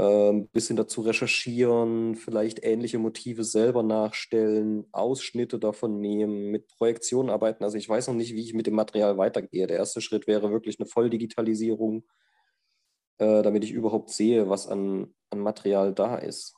ein 0.00 0.34
ähm, 0.36 0.48
bisschen 0.48 0.76
dazu 0.76 1.02
recherchieren, 1.02 2.14
vielleicht 2.14 2.64
ähnliche 2.64 2.98
Motive 2.98 3.44
selber 3.44 3.82
nachstellen, 3.82 4.86
Ausschnitte 4.92 5.58
davon 5.58 6.00
nehmen, 6.00 6.50
mit 6.50 6.68
Projektionen 6.68 7.28
arbeiten. 7.30 7.64
Also 7.64 7.76
ich 7.76 7.88
weiß 7.88 8.08
noch 8.08 8.14
nicht, 8.14 8.34
wie 8.34 8.40
ich 8.40 8.54
mit 8.54 8.66
dem 8.66 8.74
Material 8.74 9.18
weitergehe. 9.18 9.66
Der 9.66 9.76
erste 9.76 10.00
Schritt 10.00 10.26
wäre 10.26 10.50
wirklich 10.50 10.80
eine 10.80 10.86
Volldigitalisierung, 10.86 12.06
äh, 13.18 13.42
damit 13.42 13.62
ich 13.62 13.72
überhaupt 13.72 14.08
sehe, 14.10 14.48
was 14.48 14.66
an, 14.66 15.14
an 15.28 15.40
Material 15.40 15.92
da 15.92 16.16
ist. 16.16 16.56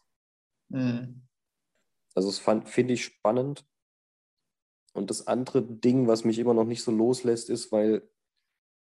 Mhm. 0.69 1.23
Also 2.15 2.29
das 2.29 2.39
finde 2.71 2.95
ich 2.95 3.05
spannend. 3.05 3.67
Und 4.93 5.11
das 5.11 5.27
andere 5.27 5.63
Ding, 5.63 6.07
was 6.07 6.25
mich 6.25 6.39
immer 6.39 6.55
noch 6.55 6.67
nicht 6.67 6.85
so 6.85 6.93
loslässt, 6.93 7.51
ist, 7.51 7.73
weil 7.73 8.09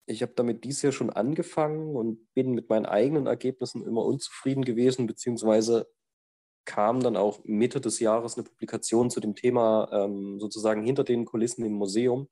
ich 0.05 0.21
habe 0.21 0.33
damit 0.35 0.63
dies 0.63 0.81
Jahr 0.81 0.91
schon 0.91 1.09
angefangen 1.09 1.95
und 1.95 2.33
bin 2.33 2.51
mit 2.51 2.69
meinen 2.69 2.85
eigenen 2.85 3.27
Ergebnissen 3.27 3.85
immer 3.85 4.05
unzufrieden 4.05 4.63
gewesen, 4.63 5.07
beziehungsweise 5.07 5.87
kam 6.65 7.01
dann 7.01 7.15
auch 7.15 7.43
Mitte 7.43 7.79
des 7.79 7.99
Jahres 7.99 8.35
eine 8.35 8.43
Publikation 8.43 9.09
zu 9.09 9.19
dem 9.19 9.35
Thema 9.35 9.89
ähm, 9.91 10.39
sozusagen 10.39 10.83
hinter 10.83 11.03
den 11.03 11.25
Kulissen 11.25 11.63
im 11.65 11.73
Museum. 11.73 12.27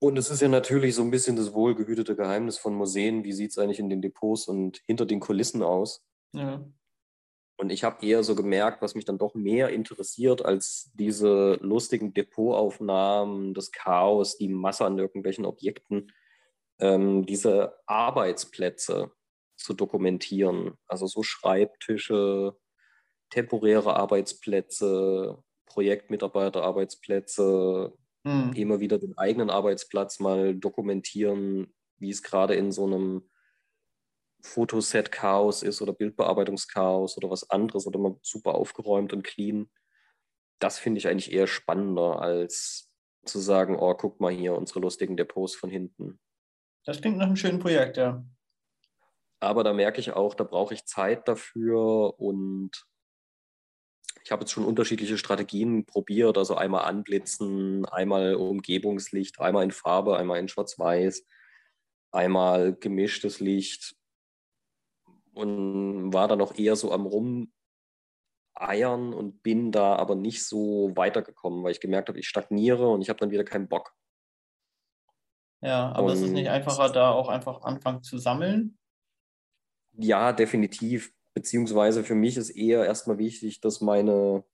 Und 0.00 0.16
es 0.16 0.30
ist 0.30 0.40
ja 0.40 0.48
natürlich 0.48 0.94
so 0.94 1.02
ein 1.02 1.10
bisschen 1.10 1.36
das 1.36 1.52
wohlgehütete 1.52 2.14
Geheimnis 2.14 2.58
von 2.58 2.74
Museen. 2.74 3.24
Wie 3.24 3.32
sieht 3.32 3.50
es 3.50 3.58
eigentlich 3.58 3.80
in 3.80 3.90
den 3.90 4.00
Depots 4.00 4.46
und 4.46 4.80
hinter 4.86 5.06
den 5.06 5.20
Kulissen 5.20 5.62
aus? 5.62 6.04
Ja. 6.32 6.64
Und 7.60 7.70
ich 7.70 7.82
habe 7.82 8.06
eher 8.06 8.22
so 8.22 8.36
gemerkt, 8.36 8.80
was 8.80 8.94
mich 8.94 9.04
dann 9.04 9.18
doch 9.18 9.34
mehr 9.34 9.70
interessiert 9.70 10.44
als 10.44 10.92
diese 10.94 11.58
lustigen 11.60 12.14
Depotaufnahmen, 12.14 13.52
das 13.52 13.72
Chaos, 13.72 14.38
die 14.38 14.48
Masse 14.48 14.84
an 14.84 14.96
irgendwelchen 14.96 15.44
Objekten, 15.44 16.12
ähm, 16.80 17.26
diese 17.26 17.78
Arbeitsplätze 17.86 19.12
zu 19.56 19.74
dokumentieren. 19.74 20.74
Also 20.86 21.06
so 21.06 21.22
Schreibtische, 21.22 22.56
temporäre 23.30 23.96
Arbeitsplätze, 23.96 25.42
Projektmitarbeiterarbeitsplätze, 25.66 27.92
mhm. 28.24 28.52
immer 28.54 28.80
wieder 28.80 28.98
den 28.98 29.16
eigenen 29.18 29.50
Arbeitsplatz 29.50 30.20
mal 30.20 30.54
dokumentieren, 30.54 31.74
wie 31.98 32.10
es 32.10 32.22
gerade 32.22 32.54
in 32.54 32.72
so 32.72 32.86
einem 32.86 33.28
Fotoset-Chaos 34.42 35.62
ist 35.62 35.82
oder 35.82 35.92
Bildbearbeitungschaos 35.92 37.16
oder 37.16 37.28
was 37.28 37.50
anderes 37.50 37.86
oder 37.86 37.98
mal 37.98 38.16
super 38.22 38.54
aufgeräumt 38.54 39.12
und 39.12 39.24
clean. 39.24 39.68
Das 40.60 40.78
finde 40.78 40.98
ich 40.98 41.08
eigentlich 41.08 41.32
eher 41.32 41.46
spannender, 41.46 42.20
als 42.20 42.90
zu 43.24 43.40
sagen, 43.40 43.76
oh, 43.78 43.94
guck 43.94 44.20
mal 44.20 44.32
hier, 44.32 44.54
unsere 44.54 44.80
lustigen 44.80 45.16
Depots 45.16 45.54
von 45.54 45.70
hinten. 45.70 46.20
Das 46.84 47.00
klingt 47.00 47.18
nach 47.18 47.26
einem 47.26 47.36
schönen 47.36 47.58
Projekt, 47.58 47.96
ja. 47.96 48.24
Aber 49.40 49.62
da 49.62 49.72
merke 49.72 50.00
ich 50.00 50.12
auch, 50.12 50.34
da 50.34 50.44
brauche 50.44 50.74
ich 50.74 50.86
Zeit 50.86 51.28
dafür 51.28 52.18
und 52.18 52.70
ich 54.24 54.32
habe 54.32 54.42
jetzt 54.42 54.52
schon 54.52 54.64
unterschiedliche 54.64 55.16
Strategien 55.16 55.86
probiert, 55.86 56.36
also 56.36 56.54
einmal 56.56 56.84
anblitzen, 56.84 57.86
einmal 57.86 58.34
Umgebungslicht, 58.34 59.40
einmal 59.40 59.64
in 59.64 59.70
Farbe, 59.70 60.18
einmal 60.18 60.38
in 60.38 60.48
Schwarz-Weiß, 60.48 61.24
einmal 62.10 62.74
gemischtes 62.74 63.40
Licht 63.40 63.96
und 65.32 66.12
war 66.12 66.28
dann 66.28 66.40
auch 66.40 66.58
eher 66.58 66.76
so 66.76 66.92
am 66.92 67.06
Rumeiern 67.06 67.48
und 69.14 69.42
bin 69.42 69.72
da 69.72 69.96
aber 69.96 70.14
nicht 70.14 70.44
so 70.44 70.92
weitergekommen, 70.94 71.62
weil 71.62 71.72
ich 71.72 71.80
gemerkt 71.80 72.08
habe, 72.08 72.18
ich 72.18 72.28
stagniere 72.28 72.88
und 72.88 73.02
ich 73.02 73.08
habe 73.08 73.20
dann 73.20 73.30
wieder 73.30 73.44
keinen 73.44 73.68
Bock. 73.68 73.94
Ja, 75.60 75.92
aber 75.92 76.12
ist 76.12 76.22
es 76.22 76.30
nicht 76.30 76.48
einfacher, 76.48 76.90
da 76.90 77.10
auch 77.10 77.28
einfach 77.28 77.62
anfangen 77.62 78.02
zu 78.02 78.18
sammeln? 78.18 78.78
Ja, 79.92 80.32
definitiv. 80.32 81.12
Beziehungsweise 81.34 82.04
für 82.04 82.14
mich 82.14 82.36
ist 82.36 82.50
eher 82.50 82.84
erstmal 82.84 83.18
wichtig, 83.18 83.60
dass 83.60 83.80
meine 83.80 84.44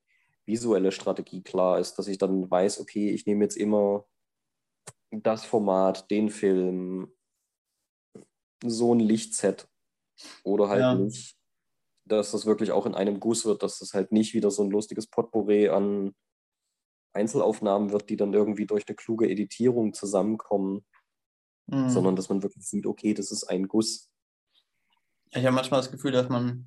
visuelle 0.46 0.92
Strategie 0.92 1.42
klar 1.42 1.78
ist, 1.78 1.96
dass 1.96 2.08
ich 2.08 2.18
dann 2.18 2.50
weiß, 2.50 2.80
okay, 2.80 3.10
ich 3.10 3.26
nehme 3.26 3.44
jetzt 3.44 3.56
immer 3.56 4.06
das 5.10 5.44
Format, 5.44 6.10
den 6.10 6.30
Film, 6.30 7.12
so 8.64 8.94
ein 8.94 9.00
Lichtset 9.00 9.68
oder 10.42 10.68
halt 10.68 10.80
ja. 10.80 10.94
nicht, 10.94 11.36
dass 12.06 12.32
das 12.32 12.46
wirklich 12.46 12.72
auch 12.72 12.86
in 12.86 12.94
einem 12.94 13.20
Guss 13.20 13.44
wird, 13.44 13.62
dass 13.62 13.78
das 13.78 13.92
halt 13.92 14.12
nicht 14.12 14.34
wieder 14.34 14.50
so 14.50 14.62
ein 14.62 14.70
lustiges 14.70 15.06
Potpourri 15.06 15.68
an 15.68 16.14
Einzelaufnahmen 17.12 17.92
wird, 17.92 18.08
die 18.10 18.16
dann 18.16 18.32
irgendwie 18.32 18.66
durch 18.66 18.88
eine 18.88 18.96
kluge 18.96 19.28
Editierung 19.28 19.92
zusammenkommen 19.92 20.84
mhm. 21.66 21.88
sondern 21.88 22.16
dass 22.16 22.28
man 22.28 22.42
wirklich 22.42 22.66
sieht, 22.66 22.86
okay, 22.86 23.14
das 23.14 23.30
ist 23.30 23.44
ein 23.44 23.68
Guss. 23.68 24.10
Ich 25.30 25.44
habe 25.44 25.54
manchmal 25.54 25.80
das 25.80 25.90
Gefühl, 25.90 26.12
dass 26.12 26.28
man 26.28 26.66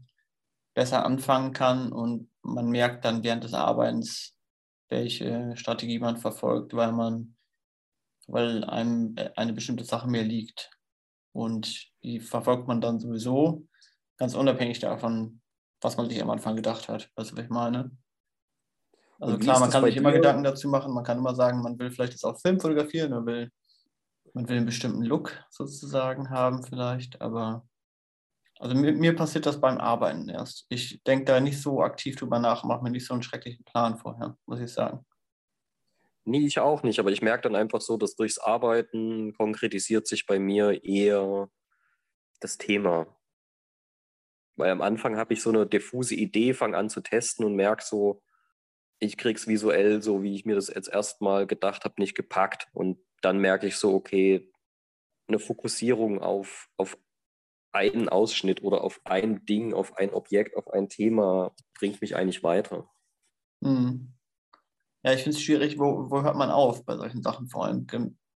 besser 0.73 1.05
anfangen 1.05 1.53
kann 1.53 1.91
und 1.91 2.29
man 2.43 2.69
merkt 2.69 3.05
dann 3.05 3.23
während 3.23 3.43
des 3.43 3.53
Arbeitens, 3.53 4.37
welche 4.89 5.55
Strategie 5.55 5.99
man 5.99 6.17
verfolgt, 6.17 6.73
weil 6.73 6.91
man, 6.91 7.35
weil 8.27 8.63
einem 8.63 9.15
eine 9.35 9.53
bestimmte 9.53 9.83
Sache 9.83 10.07
mehr 10.07 10.23
liegt. 10.23 10.69
Und 11.33 11.91
die 12.03 12.19
verfolgt 12.19 12.67
man 12.67 12.81
dann 12.81 12.99
sowieso, 12.99 13.67
ganz 14.17 14.33
unabhängig 14.33 14.79
davon, 14.79 15.41
was 15.81 15.97
man 15.97 16.09
sich 16.09 16.21
am 16.21 16.29
Anfang 16.29 16.55
gedacht 16.55 16.89
hat. 16.89 17.11
Weißt 17.15 17.31
du, 17.31 17.37
was 17.37 17.43
ich 17.43 17.49
meine? 17.49 17.91
Also 19.19 19.37
klar, 19.37 19.59
man 19.59 19.69
kann 19.69 19.83
sich 19.83 19.97
immer 19.97 20.11
Gedanken 20.11 20.43
dazu 20.43 20.67
machen, 20.67 20.93
man 20.93 21.03
kann 21.03 21.17
immer 21.17 21.33
sagen, 21.33 21.61
man 21.61 21.77
will 21.79 21.91
vielleicht 21.91 22.13
das 22.13 22.23
auf 22.23 22.39
Film 22.39 22.59
fotografieren, 22.59 23.11
man 23.11 23.25
will 23.25 23.51
man 24.33 24.47
will 24.49 24.57
einen 24.57 24.65
bestimmten 24.65 25.03
Look 25.03 25.33
sozusagen 25.49 26.29
haben 26.29 26.63
vielleicht, 26.63 27.21
aber 27.21 27.67
also 28.59 28.75
mir, 28.75 28.93
mir 28.93 29.15
passiert 29.15 29.45
das 29.45 29.61
beim 29.61 29.77
Arbeiten 29.77 30.29
erst. 30.29 30.65
Ich 30.69 31.03
denke 31.03 31.25
da 31.25 31.39
nicht 31.39 31.61
so 31.61 31.81
aktiv 31.81 32.15
drüber 32.15 32.39
nach, 32.39 32.63
mache 32.63 32.83
mir 32.83 32.89
nicht 32.89 33.05
so 33.05 33.13
einen 33.13 33.23
schrecklichen 33.23 33.63
Plan 33.65 33.97
vorher, 33.97 34.37
muss 34.45 34.59
ich 34.59 34.71
sagen. 34.71 35.05
Nee, 36.25 36.45
ich 36.45 36.59
auch 36.59 36.83
nicht, 36.83 36.99
aber 36.99 37.11
ich 37.11 37.21
merke 37.21 37.43
dann 37.43 37.55
einfach 37.55 37.81
so, 37.81 37.95
dass 37.95 38.15
durchs 38.15 38.37
Arbeiten 38.37 39.33
konkretisiert 39.33 40.07
sich 40.07 40.25
bei 40.25 40.39
mir 40.39 40.83
eher 40.83 41.49
das 42.41 42.57
Thema. 42.57 43.07
Weil 44.57 44.71
am 44.71 44.81
Anfang 44.81 45.17
habe 45.17 45.33
ich 45.33 45.41
so 45.41 45.51
eine 45.51 45.65
diffuse 45.67 46.15
Idee, 46.15 46.53
fange 46.53 46.77
an 46.77 46.89
zu 46.89 47.01
testen 47.01 47.45
und 47.45 47.55
merke 47.55 47.83
so, 47.83 48.21
ich 48.99 49.17
kriege 49.17 49.37
es 49.37 49.47
visuell, 49.47 50.01
so 50.01 50.23
wie 50.23 50.33
ich 50.35 50.45
mir 50.45 50.55
das 50.55 50.67
jetzt 50.67 50.89
erstmal 50.89 51.45
gedacht 51.45 51.85
habe, 51.85 51.95
nicht 51.99 52.15
gepackt. 52.15 52.67
Und 52.73 52.97
dann 53.21 53.39
merke 53.39 53.67
ich 53.67 53.77
so, 53.77 53.93
okay, 53.93 54.51
eine 55.27 55.39
Fokussierung 55.39 56.21
auf, 56.21 56.69
auf 56.77 56.97
einen 57.71 58.09
Ausschnitt 58.09 58.63
oder 58.63 58.83
auf 58.83 59.01
ein 59.03 59.45
Ding, 59.45 59.73
auf 59.73 59.97
ein 59.97 60.13
Objekt, 60.13 60.55
auf 60.55 60.69
ein 60.71 60.89
Thema 60.89 61.53
bringt 61.77 62.01
mich 62.01 62.15
eigentlich 62.15 62.43
weiter. 62.43 62.89
Hm. 63.63 64.13
Ja, 65.03 65.13
ich 65.13 65.23
finde 65.23 65.37
es 65.37 65.43
schwierig, 65.43 65.77
wo, 65.77 66.09
wo 66.09 66.23
hört 66.23 66.35
man 66.35 66.49
auf 66.49 66.85
bei 66.85 66.95
solchen 66.97 67.21
Sachen 67.21 67.47
vor 67.47 67.65
allem? 67.65 67.87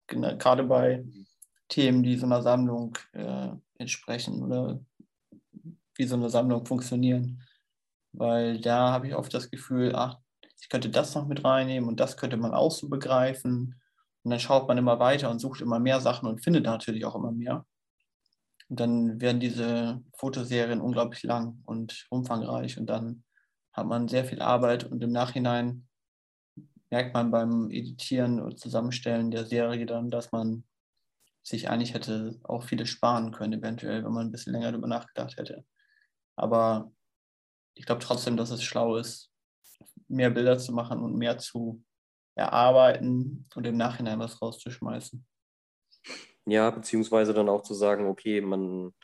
Gerade 0.07 0.65
bei 0.65 1.05
Themen, 1.69 2.03
die 2.03 2.17
so 2.17 2.27
einer 2.27 2.43
Sammlung 2.43 2.97
äh, 3.13 3.51
entsprechen 3.79 4.43
oder 4.43 4.81
wie 5.95 6.05
so 6.05 6.17
eine 6.17 6.31
Sammlung 6.31 6.65
funktionieren. 6.67 7.43
Weil 8.13 8.61
da 8.61 8.91
habe 8.91 9.09
ich 9.09 9.15
oft 9.15 9.33
das 9.33 9.51
Gefühl, 9.51 9.95
ach, 9.95 10.19
ich 10.61 10.69
könnte 10.69 10.91
das 10.91 11.15
noch 11.15 11.27
mit 11.27 11.45
reinnehmen 11.45 11.89
und 11.89 12.01
das 12.01 12.17
könnte 12.17 12.37
man 12.37 12.53
auch 12.53 12.73
so 12.73 12.89
begreifen. 12.89 13.81
Und 14.29 14.33
dann 14.33 14.41
schaut 14.41 14.69
man 14.69 14.77
immer 14.77 14.99
weiter 14.99 15.31
und 15.31 15.39
sucht 15.39 15.63
immer 15.63 15.79
mehr 15.79 16.03
Sachen 16.03 16.29
und 16.29 16.45
findet 16.45 16.67
natürlich 16.67 17.07
auch 17.07 17.15
immer 17.15 17.33
mehr. 17.33 17.65
Und 18.69 18.79
dann 18.79 19.23
werden 19.23 19.41
diese 19.41 20.05
Fotoserien 20.19 20.83
unglaublich 20.83 21.23
lang 21.23 21.63
und 21.65 22.07
umfangreich 22.11 22.77
und 22.77 22.85
dann 22.91 23.25
hat 23.73 23.87
man 23.87 24.07
sehr 24.07 24.27
viel 24.27 24.43
Arbeit 24.43 24.85
und 24.85 25.03
im 25.03 25.13
Nachhinein 25.13 25.89
merkt 26.91 27.15
man 27.15 27.31
beim 27.31 27.71
Editieren 27.71 28.39
und 28.39 28.61
Zusammenstellen 28.61 29.31
der 29.31 29.47
Serie 29.47 29.87
dann, 29.87 30.11
dass 30.11 30.31
man 30.31 30.65
sich 31.43 31.71
eigentlich 31.71 31.95
hätte 31.95 32.39
auch 32.43 32.65
vieles 32.65 32.91
sparen 32.91 33.33
können, 33.33 33.55
eventuell, 33.55 34.05
wenn 34.05 34.13
man 34.13 34.27
ein 34.27 34.31
bisschen 34.31 34.53
länger 34.53 34.73
darüber 34.73 34.89
nachgedacht 34.89 35.39
hätte. 35.39 35.65
Aber 36.37 36.93
ich 37.73 37.87
glaube 37.87 38.03
trotzdem, 38.03 38.37
dass 38.37 38.51
es 38.51 38.63
schlau 38.63 38.97
ist, 38.97 39.33
mehr 40.07 40.29
Bilder 40.29 40.59
zu 40.59 40.73
machen 40.73 41.03
und 41.03 41.17
mehr 41.17 41.39
zu 41.39 41.83
erarbeiten 42.39 43.47
und 43.55 43.67
im 43.67 43.77
Nachhinein 43.77 44.19
was 44.19 44.41
rauszuschmeißen. 44.41 45.27
Ja, 46.47 46.71
beziehungsweise 46.71 47.35
dann 47.35 47.49
auch 47.49 47.63
zu 47.63 47.75
sagen, 47.75 48.07
okay, 48.07 48.41
man, 48.41 48.95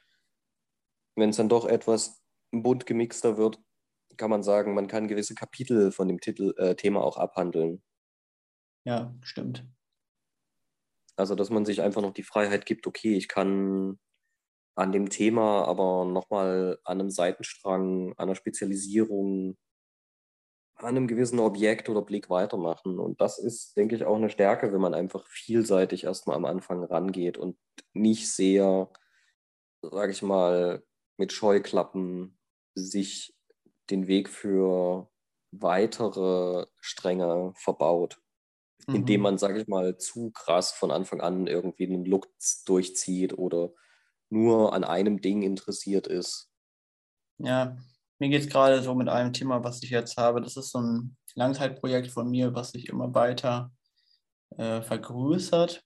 wenn 1.16 1.30
es 1.30 1.36
dann 1.36 1.48
doch 1.48 1.66
etwas 1.66 2.22
bunt 2.52 2.86
gemixter 2.86 3.36
wird, 3.36 3.60
kann 4.16 4.30
man 4.30 4.42
sagen, 4.42 4.74
man 4.74 4.86
kann 4.86 5.08
gewisse 5.08 5.34
Kapitel 5.34 5.92
von 5.92 6.08
dem 6.08 6.20
Titel, 6.20 6.54
äh, 6.56 6.76
Thema 6.76 7.02
auch 7.02 7.16
abhandeln. 7.16 7.82
Ja, 8.84 9.14
stimmt. 9.22 9.66
Also, 11.16 11.34
dass 11.34 11.50
man 11.50 11.64
sich 11.64 11.82
einfach 11.82 12.02
noch 12.02 12.12
die 12.12 12.22
Freiheit 12.22 12.66
gibt, 12.66 12.86
okay, 12.86 13.16
ich 13.16 13.28
kann 13.28 13.98
an 14.76 14.92
dem 14.92 15.08
Thema 15.10 15.66
aber 15.66 16.04
nochmal 16.04 16.78
an 16.84 17.00
einem 17.00 17.10
Seitenstrang, 17.10 18.12
an 18.16 18.28
einer 18.28 18.34
Spezialisierung, 18.34 19.56
an 20.84 20.96
einem 20.96 21.06
gewissen 21.06 21.38
Objekt 21.38 21.88
oder 21.88 22.02
Blick 22.02 22.30
weitermachen. 22.30 22.98
Und 22.98 23.20
das 23.20 23.38
ist, 23.38 23.76
denke 23.76 23.96
ich, 23.96 24.04
auch 24.04 24.16
eine 24.16 24.30
Stärke, 24.30 24.72
wenn 24.72 24.80
man 24.80 24.94
einfach 24.94 25.26
vielseitig 25.26 26.04
erstmal 26.04 26.36
am 26.36 26.44
Anfang 26.44 26.84
rangeht 26.84 27.38
und 27.38 27.56
nicht 27.92 28.30
sehr, 28.30 28.90
sage 29.82 30.12
ich 30.12 30.22
mal, 30.22 30.82
mit 31.16 31.32
Scheuklappen 31.32 32.38
sich 32.74 33.34
den 33.90 34.06
Weg 34.06 34.28
für 34.28 35.10
weitere 35.52 36.66
Stränge 36.80 37.52
verbaut, 37.56 38.20
mhm. 38.86 38.96
indem 38.96 39.20
man, 39.22 39.38
sage 39.38 39.60
ich 39.60 39.68
mal, 39.68 39.96
zu 39.98 40.30
krass 40.32 40.72
von 40.72 40.90
Anfang 40.90 41.20
an 41.20 41.46
irgendwie 41.46 41.86
einen 41.86 42.04
Look 42.04 42.28
durchzieht 42.66 43.36
oder 43.38 43.72
nur 44.30 44.72
an 44.72 44.84
einem 44.84 45.20
Ding 45.20 45.42
interessiert 45.42 46.06
ist. 46.06 46.50
Ja, 47.38 47.76
mir 48.24 48.30
geht 48.30 48.42
es 48.42 48.48
gerade 48.48 48.82
so 48.82 48.94
mit 48.94 49.10
einem 49.10 49.34
Thema, 49.34 49.62
was 49.62 49.82
ich 49.82 49.90
jetzt 49.90 50.16
habe. 50.16 50.40
Das 50.40 50.56
ist 50.56 50.70
so 50.70 50.78
ein 50.78 51.14
Langzeitprojekt 51.34 52.10
von 52.10 52.30
mir, 52.30 52.54
was 52.54 52.70
sich 52.70 52.88
immer 52.88 53.14
weiter 53.14 53.70
äh, 54.56 54.80
vergrößert. 54.80 55.84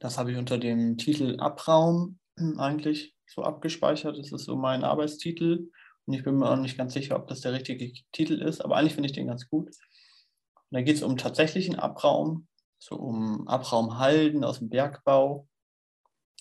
Das 0.00 0.18
habe 0.18 0.32
ich 0.32 0.38
unter 0.38 0.58
dem 0.58 0.98
Titel 0.98 1.38
Abraum 1.38 2.18
eigentlich 2.56 3.14
so 3.28 3.44
abgespeichert. 3.44 4.18
Das 4.18 4.32
ist 4.32 4.44
so 4.44 4.56
mein 4.56 4.82
Arbeitstitel. 4.82 5.70
Und 6.04 6.14
ich 6.14 6.24
bin 6.24 6.36
mir 6.36 6.50
auch 6.50 6.56
nicht 6.56 6.76
ganz 6.76 6.94
sicher, 6.94 7.14
ob 7.14 7.28
das 7.28 7.42
der 7.42 7.52
richtige 7.52 7.92
Titel 8.10 8.42
ist, 8.42 8.60
aber 8.60 8.76
eigentlich 8.76 8.94
finde 8.94 9.08
ich 9.08 9.14
den 9.14 9.28
ganz 9.28 9.48
gut. 9.48 9.68
Und 9.68 9.76
da 10.72 10.82
geht 10.82 10.96
es 10.96 11.04
um 11.04 11.16
tatsächlichen 11.16 11.76
Abraum, 11.78 12.48
so 12.80 12.96
um 12.96 13.46
Abraumhalden 13.46 14.42
aus 14.42 14.58
dem 14.58 14.68
Bergbau, 14.68 15.46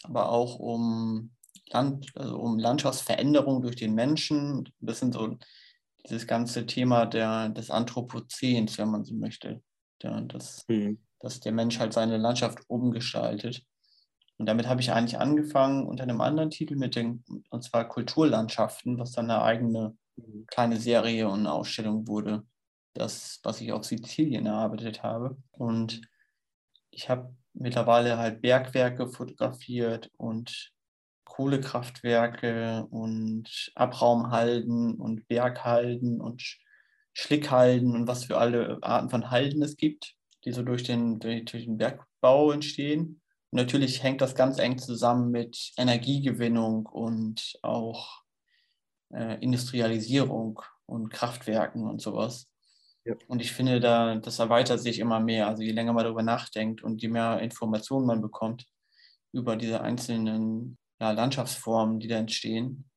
aber 0.02 0.30
auch 0.30 0.58
um, 0.58 1.33
Land, 1.70 2.12
also 2.16 2.38
um 2.38 2.60
Landschaftsveränderung 2.60 3.62
durch 3.62 3.76
den 3.76 3.94
Menschen. 3.94 4.60
Ein 4.60 4.74
bisschen 4.80 5.12
so 5.12 5.38
dieses 6.06 6.28
ganze 6.28 6.66
Thema 6.66 7.06
der, 7.06 7.50
des 7.50 7.70
Anthropozäns, 7.70 8.78
wenn 8.78 8.90
man 8.90 9.04
so 9.04 9.16
möchte. 9.16 9.62
Der, 10.02 10.22
das, 10.22 10.66
mhm. 10.68 11.00
Dass 11.20 11.40
der 11.40 11.54
Mensch 11.54 11.80
halt 11.80 11.94
seine 11.94 12.18
Landschaft 12.18 12.60
umgestaltet. 12.68 13.64
Und 14.38 14.48
damit 14.48 14.68
habe 14.68 14.82
ich 14.82 14.92
eigentlich 14.92 15.20
angefangen 15.20 15.88
unter 15.88 16.04
einem 16.04 16.20
anderen 16.20 16.50
Titel 16.50 16.76
mit 16.76 16.96
den, 16.96 17.24
und 17.50 17.64
zwar 17.64 17.88
Kulturlandschaften, 17.88 18.98
was 18.98 19.12
dann 19.12 19.30
eine 19.30 19.42
eigene 19.42 19.96
mhm. 20.16 20.46
kleine 20.48 20.78
Serie 20.78 21.30
und 21.30 21.48
Ausstellung 21.48 22.08
wurde, 22.08 22.44
das, 22.94 23.40
was 23.44 23.62
ich 23.62 23.72
auf 23.72 23.86
Sizilien 23.86 24.46
erarbeitet 24.46 25.04
habe. 25.04 25.38
Und 25.52 26.02
ich 26.92 27.10
habe 27.10 27.34
mittlerweile 27.54 28.18
halt 28.18 28.42
Bergwerke 28.42 29.08
fotografiert 29.08 30.12
und 30.18 30.72
Kohlekraftwerke 31.26 32.86
und 32.90 33.72
Abraumhalden 33.76 34.96
und 34.96 35.28
Berghalden 35.28 36.22
und 36.22 36.44
Schlickhalden 37.14 37.96
und 37.96 38.08
was 38.08 38.26
für 38.26 38.38
alle 38.38 38.80
Arten 38.82 39.10
von 39.10 39.32
Halden 39.32 39.62
es 39.62 39.78
gibt, 39.78 40.16
die 40.46 40.52
so 40.52 40.64
durch 40.64 40.84
den, 40.84 41.20
durch 41.20 41.46
den 41.46 41.78
Bergbau 41.78 42.52
entstehen. 42.52 43.22
Und 43.52 43.58
natürlich 43.58 44.04
hängt 44.04 44.22
das 44.22 44.36
ganz 44.36 44.58
eng 44.60 44.78
zusammen 44.78 45.32
mit 45.32 45.72
Energiegewinnung 45.78 46.86
und 46.86 47.54
auch 47.62 48.24
äh, 49.14 49.38
Industrialisierung 49.42 50.62
und 50.86 51.10
Kraftwerken 51.10 51.88
und 51.88 52.02
sowas. 52.02 52.50
Ja. 53.06 53.16
Und 53.28 53.42
ich 53.42 53.52
finde, 53.52 53.80
da, 53.80 54.16
das 54.16 54.40
erweitert 54.40 54.80
sich 54.80 55.00
immer 55.00 55.20
mehr. 55.20 55.48
Also 55.48 55.62
je 55.62 55.72
länger 55.72 55.94
man 55.94 56.04
darüber 56.04 56.24
nachdenkt 56.24 56.84
und 56.84 57.02
je 57.02 57.10
mehr 57.10 57.40
Informationen 57.40 58.08
man 58.08 58.22
bekommt 58.22 58.66
über 59.34 59.56
diese 59.56 59.82
einzelnen 59.82 60.78
ja, 61.04 61.12
Landschaftsformen, 61.12 62.00
die 62.00 62.08
da 62.08 62.16
entstehen, 62.16 62.90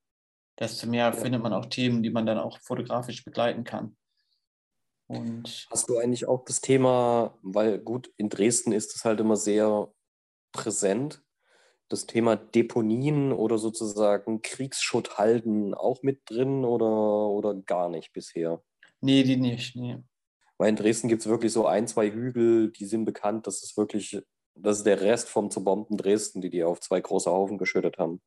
desto 0.61 0.87
mehr 0.87 1.07
ja. 1.07 1.13
findet 1.13 1.43
man 1.43 1.53
auch 1.53 1.67
Themen, 1.67 2.05
die 2.05 2.11
man 2.11 2.25
dann 2.25 2.39
auch 2.39 2.61
fotografisch 2.61 3.25
begleiten 3.25 3.65
kann. 3.65 3.97
Und 5.09 5.67
Hast 5.71 5.89
du 5.89 5.99
eigentlich 5.99 6.27
auch 6.29 6.45
das 6.45 6.61
Thema, 6.61 7.37
weil 7.43 7.79
gut, 7.79 8.13
in 8.17 8.29
Dresden 8.29 8.73
ist 8.73 8.95
es 8.95 9.05
halt 9.05 9.19
immer 9.21 9.37
sehr 9.37 9.93
präsent. 10.53 11.23
Das 11.89 12.07
Thema 12.07 12.37
Deponien 12.37 13.33
oder 13.33 13.59
sozusagen 13.59 14.43
Kriegsschutthalden 14.43 15.75
auch 15.75 16.03
mit 16.03 16.23
drin 16.27 16.65
oder, 16.65 16.87
oder 17.29 17.55
gar 17.55 17.89
nicht 17.89 18.13
bisher? 18.13 18.63
Nee, 19.01 19.23
die 19.23 19.37
nicht. 19.37 19.77
Nee. 19.77 19.99
Weil 20.59 20.71
in 20.71 20.77
Dresden 20.77 21.09
gibt 21.09 21.23
es 21.23 21.29
wirklich 21.29 21.53
so 21.53 21.67
ein, 21.67 21.87
zwei 21.87 22.11
Hügel, 22.11 22.73
die 22.73 22.87
sind 22.87 23.05
bekannt. 23.05 23.47
Das 23.47 23.63
ist 23.63 23.77
wirklich, 23.77 24.21
das 24.57 24.79
ist 24.79 24.87
der 24.87 25.01
Rest 25.01 25.29
vom 25.29 25.51
zerbombten 25.51 25.97
Dresden, 25.97 26.41
die 26.41 26.51
die 26.51 26.65
auf 26.65 26.81
zwei 26.81 27.01
große 27.01 27.31
Haufen 27.31 27.59
geschüttet 27.59 27.99
haben. 27.99 28.21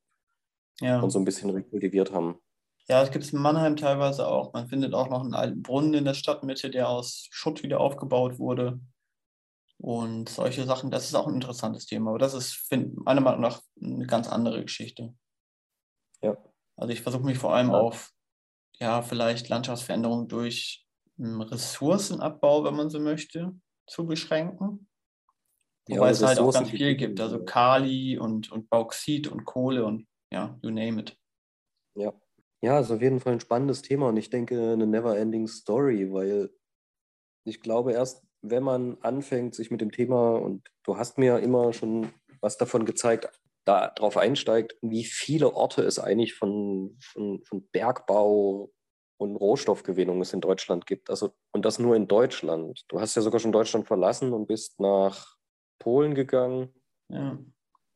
Ja. 0.79 0.99
Und 1.01 1.09
so 1.09 1.19
ein 1.19 1.25
bisschen 1.25 1.49
rekultiviert 1.49 2.13
haben. 2.13 2.39
Ja, 2.87 3.03
es 3.03 3.11
gibt 3.11 3.23
es 3.23 3.33
in 3.33 3.39
Mannheim 3.39 3.75
teilweise 3.75 4.27
auch. 4.27 4.53
Man 4.53 4.67
findet 4.67 4.93
auch 4.93 5.09
noch 5.09 5.21
einen 5.21 5.35
alten 5.35 5.61
Brunnen 5.61 5.93
in 5.93 6.05
der 6.05 6.15
Stadtmitte, 6.15 6.69
der 6.69 6.89
aus 6.89 7.27
Schutt 7.29 7.61
wieder 7.61 7.79
aufgebaut 7.79 8.39
wurde. 8.39 8.79
Und 9.77 10.27
solche 10.29 10.65
Sachen, 10.65 10.89
das 10.89 11.05
ist 11.05 11.15
auch 11.15 11.27
ein 11.27 11.35
interessantes 11.35 11.85
Thema. 11.85 12.09
Aber 12.09 12.19
das 12.19 12.33
ist 12.33 12.53
find, 12.53 12.97
meiner 13.05 13.21
Meinung 13.21 13.41
nach 13.41 13.61
eine 13.81 14.07
ganz 14.07 14.27
andere 14.27 14.61
Geschichte. 14.61 15.13
Ja. 16.21 16.35
Also 16.75 16.91
ich 16.91 17.01
versuche 17.01 17.23
mich 17.23 17.37
vor 17.37 17.53
allem 17.53 17.69
ja. 17.69 17.79
auf, 17.79 18.11
ja, 18.79 19.01
vielleicht 19.01 19.49
Landschaftsveränderung 19.49 20.27
durch 20.27 20.85
hm, 21.17 21.41
Ressourcenabbau, 21.41 22.63
wenn 22.63 22.75
man 22.75 22.89
so 22.89 22.99
möchte, 22.99 23.53
zu 23.85 24.05
beschränken. 24.05 24.88
Wobei 25.89 26.05
ja, 26.05 26.11
es 26.11 26.23
halt 26.23 26.39
auch 26.39 26.53
ganz 26.53 26.69
viel 26.69 26.95
gibt, 26.95 27.19
also 27.19 27.43
Kali 27.43 28.17
und, 28.17 28.51
und 28.51 28.69
Bauxit 28.69 29.27
und 29.27 29.45
Kohle 29.45 29.85
und 29.85 30.07
ja, 30.31 30.57
you 30.61 30.69
name 30.69 31.01
it. 31.01 31.17
Ja. 31.95 32.13
Ja, 32.61 32.79
ist 32.79 32.91
auf 32.91 33.01
jeden 33.01 33.21
Fall 33.21 33.33
ein 33.33 33.39
spannendes 33.39 33.81
Thema 33.81 34.09
und 34.09 34.17
ich 34.17 34.29
denke 34.29 34.73
eine 34.73 34.85
never-ending 34.85 35.47
Story, 35.47 36.11
weil 36.11 36.51
ich 37.45 37.61
glaube, 37.61 37.93
erst 37.93 38.23
wenn 38.41 38.63
man 38.63 38.97
anfängt, 39.01 39.55
sich 39.55 39.71
mit 39.71 39.81
dem 39.81 39.91
Thema, 39.91 40.35
und 40.35 40.69
du 40.83 40.97
hast 40.97 41.17
mir 41.17 41.39
immer 41.39 41.73
schon 41.73 42.13
was 42.41 42.57
davon 42.57 42.85
gezeigt, 42.85 43.29
da 43.65 43.89
drauf 43.89 44.17
einsteigt, 44.17 44.77
wie 44.81 45.03
viele 45.03 45.53
Orte 45.53 45.83
es 45.83 45.99
eigentlich 45.99 46.33
von, 46.33 46.97
von, 47.01 47.41
von 47.43 47.67
Bergbau 47.71 48.71
und 49.17 49.35
Rohstoffgewinnung 49.35 50.21
es 50.21 50.33
in 50.33 50.41
Deutschland 50.41 50.85
gibt. 50.85 51.09
Also, 51.09 51.33
und 51.51 51.65
das 51.65 51.79
nur 51.79 51.95
in 51.95 52.07
Deutschland. 52.07 52.85
Du 52.87 53.01
hast 53.01 53.15
ja 53.15 53.21
sogar 53.21 53.39
schon 53.39 53.51
Deutschland 53.51 53.87
verlassen 53.87 54.31
und 54.31 54.47
bist 54.47 54.79
nach 54.79 55.35
Polen 55.79 56.15
gegangen. 56.15 56.69
Ja. 57.09 57.39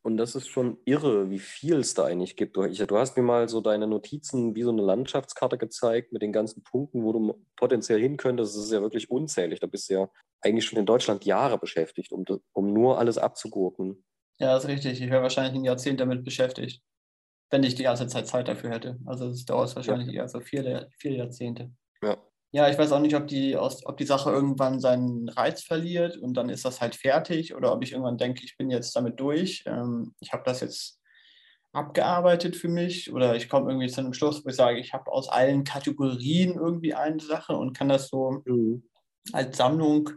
Und 0.05 0.17
das 0.17 0.35
ist 0.35 0.49
schon 0.49 0.77
irre, 0.83 1.29
wie 1.29 1.39
viel 1.39 1.75
es 1.75 1.93
da 1.93 2.05
eigentlich 2.05 2.35
gibt. 2.35 2.57
Du, 2.57 2.65
ich, 2.65 2.77
du, 2.77 2.97
hast 2.97 3.15
mir 3.15 3.23
mal 3.23 3.47
so 3.47 3.61
deine 3.61 3.87
Notizen 3.87 4.53
wie 4.53 4.63
so 4.63 4.71
eine 4.71 4.81
Landschaftskarte 4.81 5.57
gezeigt 5.57 6.11
mit 6.11 6.21
den 6.21 6.33
ganzen 6.33 6.61
Punkten, 6.63 7.03
wo 7.03 7.13
du 7.13 7.45
potenziell 7.55 8.01
hin 8.01 8.17
könntest. 8.17 8.55
Das 8.55 8.65
ist 8.65 8.73
ja 8.73 8.81
wirklich 8.81 9.09
unzählig. 9.09 9.61
Da 9.61 9.67
bist 9.67 9.89
du 9.89 9.93
ja 9.93 10.09
eigentlich 10.41 10.65
schon 10.65 10.77
in 10.77 10.85
Deutschland 10.85 11.23
Jahre 11.23 11.57
beschäftigt, 11.57 12.11
um, 12.11 12.25
um 12.51 12.73
nur 12.73 12.99
alles 12.99 13.17
abzugurken. 13.17 14.03
Ja, 14.39 14.53
das 14.53 14.65
ist 14.65 14.69
richtig. 14.69 15.01
Ich 15.01 15.09
wäre 15.09 15.21
wahrscheinlich 15.21 15.53
ein 15.53 15.63
Jahrzehnt 15.63 16.01
damit 16.01 16.25
beschäftigt, 16.25 16.83
wenn 17.49 17.63
ich 17.63 17.75
die 17.75 17.83
ganze 17.83 18.07
Zeit 18.07 18.27
Zeit 18.27 18.49
dafür 18.49 18.71
hätte. 18.71 18.99
Also 19.05 19.29
es 19.29 19.45
dauert 19.45 19.73
wahrscheinlich 19.73 20.09
ja. 20.09 20.23
eher 20.23 20.27
so 20.27 20.41
vier, 20.41 20.89
vier 20.97 21.13
Jahrzehnte. 21.13 21.71
Ja. 22.01 22.17
Ja, 22.55 22.69
ich 22.69 22.77
weiß 22.77 22.91
auch 22.91 22.99
nicht, 22.99 23.15
ob 23.15 23.27
die, 23.27 23.57
ob 23.57 23.97
die 23.97 24.05
Sache 24.05 24.29
irgendwann 24.29 24.79
seinen 24.79 25.27
Reiz 25.27 25.63
verliert 25.63 26.17
und 26.17 26.35
dann 26.35 26.49
ist 26.49 26.63
das 26.63 26.81
halt 26.81 26.95
fertig 26.95 27.55
oder 27.55 27.73
ob 27.73 27.83
ich 27.83 27.93
irgendwann 27.93 28.19
denke, 28.19 28.43
ich 28.45 28.57
bin 28.57 28.69
jetzt 28.69 28.95
damit 28.95 29.19
durch. 29.19 29.63
Ähm, 29.65 30.13
ich 30.19 30.33
habe 30.33 30.43
das 30.45 30.61
jetzt 30.61 30.99
abgearbeitet 31.71 32.55
für 32.55 32.67
mich 32.67 33.11
oder 33.11 33.35
ich 33.35 33.49
komme 33.49 33.71
irgendwie 33.71 33.87
zu 33.87 34.01
einem 34.01 34.13
Schluss, 34.13 34.45
wo 34.45 34.49
ich 34.49 34.55
sage, 34.55 34.77
ich 34.77 34.93
habe 34.93 35.11
aus 35.11 35.29
allen 35.29 35.63
Kategorien 35.63 36.53
irgendwie 36.53 36.93
eine 36.93 37.19
Sache 37.19 37.57
und 37.57 37.75
kann 37.75 37.89
das 37.89 38.09
so 38.09 38.43
mhm. 38.45 38.83
als 39.31 39.57
Sammlung 39.57 40.11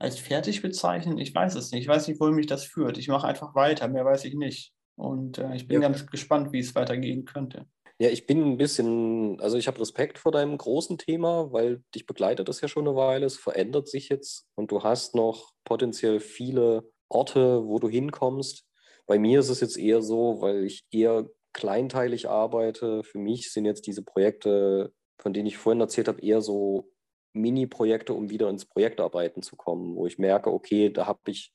als 0.00 0.18
fertig 0.18 0.60
bezeichnen? 0.60 1.18
Ich 1.18 1.32
weiß 1.32 1.54
es 1.54 1.70
nicht. 1.70 1.82
Ich 1.82 1.88
weiß 1.88 2.08
nicht, 2.08 2.20
wohin 2.20 2.34
mich 2.34 2.46
das 2.46 2.64
führt. 2.64 2.98
Ich 2.98 3.06
mache 3.06 3.28
einfach 3.28 3.54
weiter, 3.54 3.86
mehr 3.86 4.04
weiß 4.04 4.24
ich 4.24 4.34
nicht. 4.34 4.72
Und 4.96 5.38
äh, 5.38 5.54
ich 5.54 5.68
bin 5.68 5.80
ja. 5.80 5.88
ganz 5.88 6.04
gespannt, 6.08 6.52
wie 6.52 6.58
es 6.58 6.74
weitergehen 6.74 7.24
könnte. 7.24 7.66
Ja, 8.04 8.10
ich 8.10 8.26
bin 8.26 8.42
ein 8.44 8.58
bisschen, 8.58 9.40
also 9.40 9.56
ich 9.56 9.66
habe 9.66 9.80
Respekt 9.80 10.18
vor 10.18 10.30
deinem 10.30 10.58
großen 10.58 10.98
Thema, 10.98 11.50
weil 11.52 11.82
dich 11.94 12.04
begleitet 12.04 12.50
das 12.50 12.60
ja 12.60 12.68
schon 12.68 12.86
eine 12.86 12.94
Weile. 12.96 13.24
Es 13.24 13.38
verändert 13.38 13.88
sich 13.88 14.10
jetzt 14.10 14.46
und 14.56 14.70
du 14.70 14.82
hast 14.82 15.14
noch 15.14 15.54
potenziell 15.64 16.20
viele 16.20 16.86
Orte, 17.08 17.66
wo 17.66 17.78
du 17.78 17.88
hinkommst. 17.88 18.66
Bei 19.06 19.18
mir 19.18 19.40
ist 19.40 19.48
es 19.48 19.62
jetzt 19.62 19.78
eher 19.78 20.02
so, 20.02 20.42
weil 20.42 20.64
ich 20.64 20.84
eher 20.90 21.30
kleinteilig 21.54 22.28
arbeite. 22.28 23.02
Für 23.04 23.16
mich 23.16 23.50
sind 23.50 23.64
jetzt 23.64 23.86
diese 23.86 24.02
Projekte, 24.02 24.92
von 25.18 25.32
denen 25.32 25.46
ich 25.46 25.56
vorhin 25.56 25.80
erzählt 25.80 26.08
habe, 26.08 26.20
eher 26.20 26.42
so 26.42 26.90
Mini-Projekte, 27.32 28.12
um 28.12 28.28
wieder 28.28 28.50
ins 28.50 28.66
Projektarbeiten 28.66 29.42
zu 29.42 29.56
kommen, 29.56 29.96
wo 29.96 30.06
ich 30.06 30.18
merke, 30.18 30.52
okay, 30.52 30.90
da 30.90 31.06
habe 31.06 31.30
ich 31.30 31.54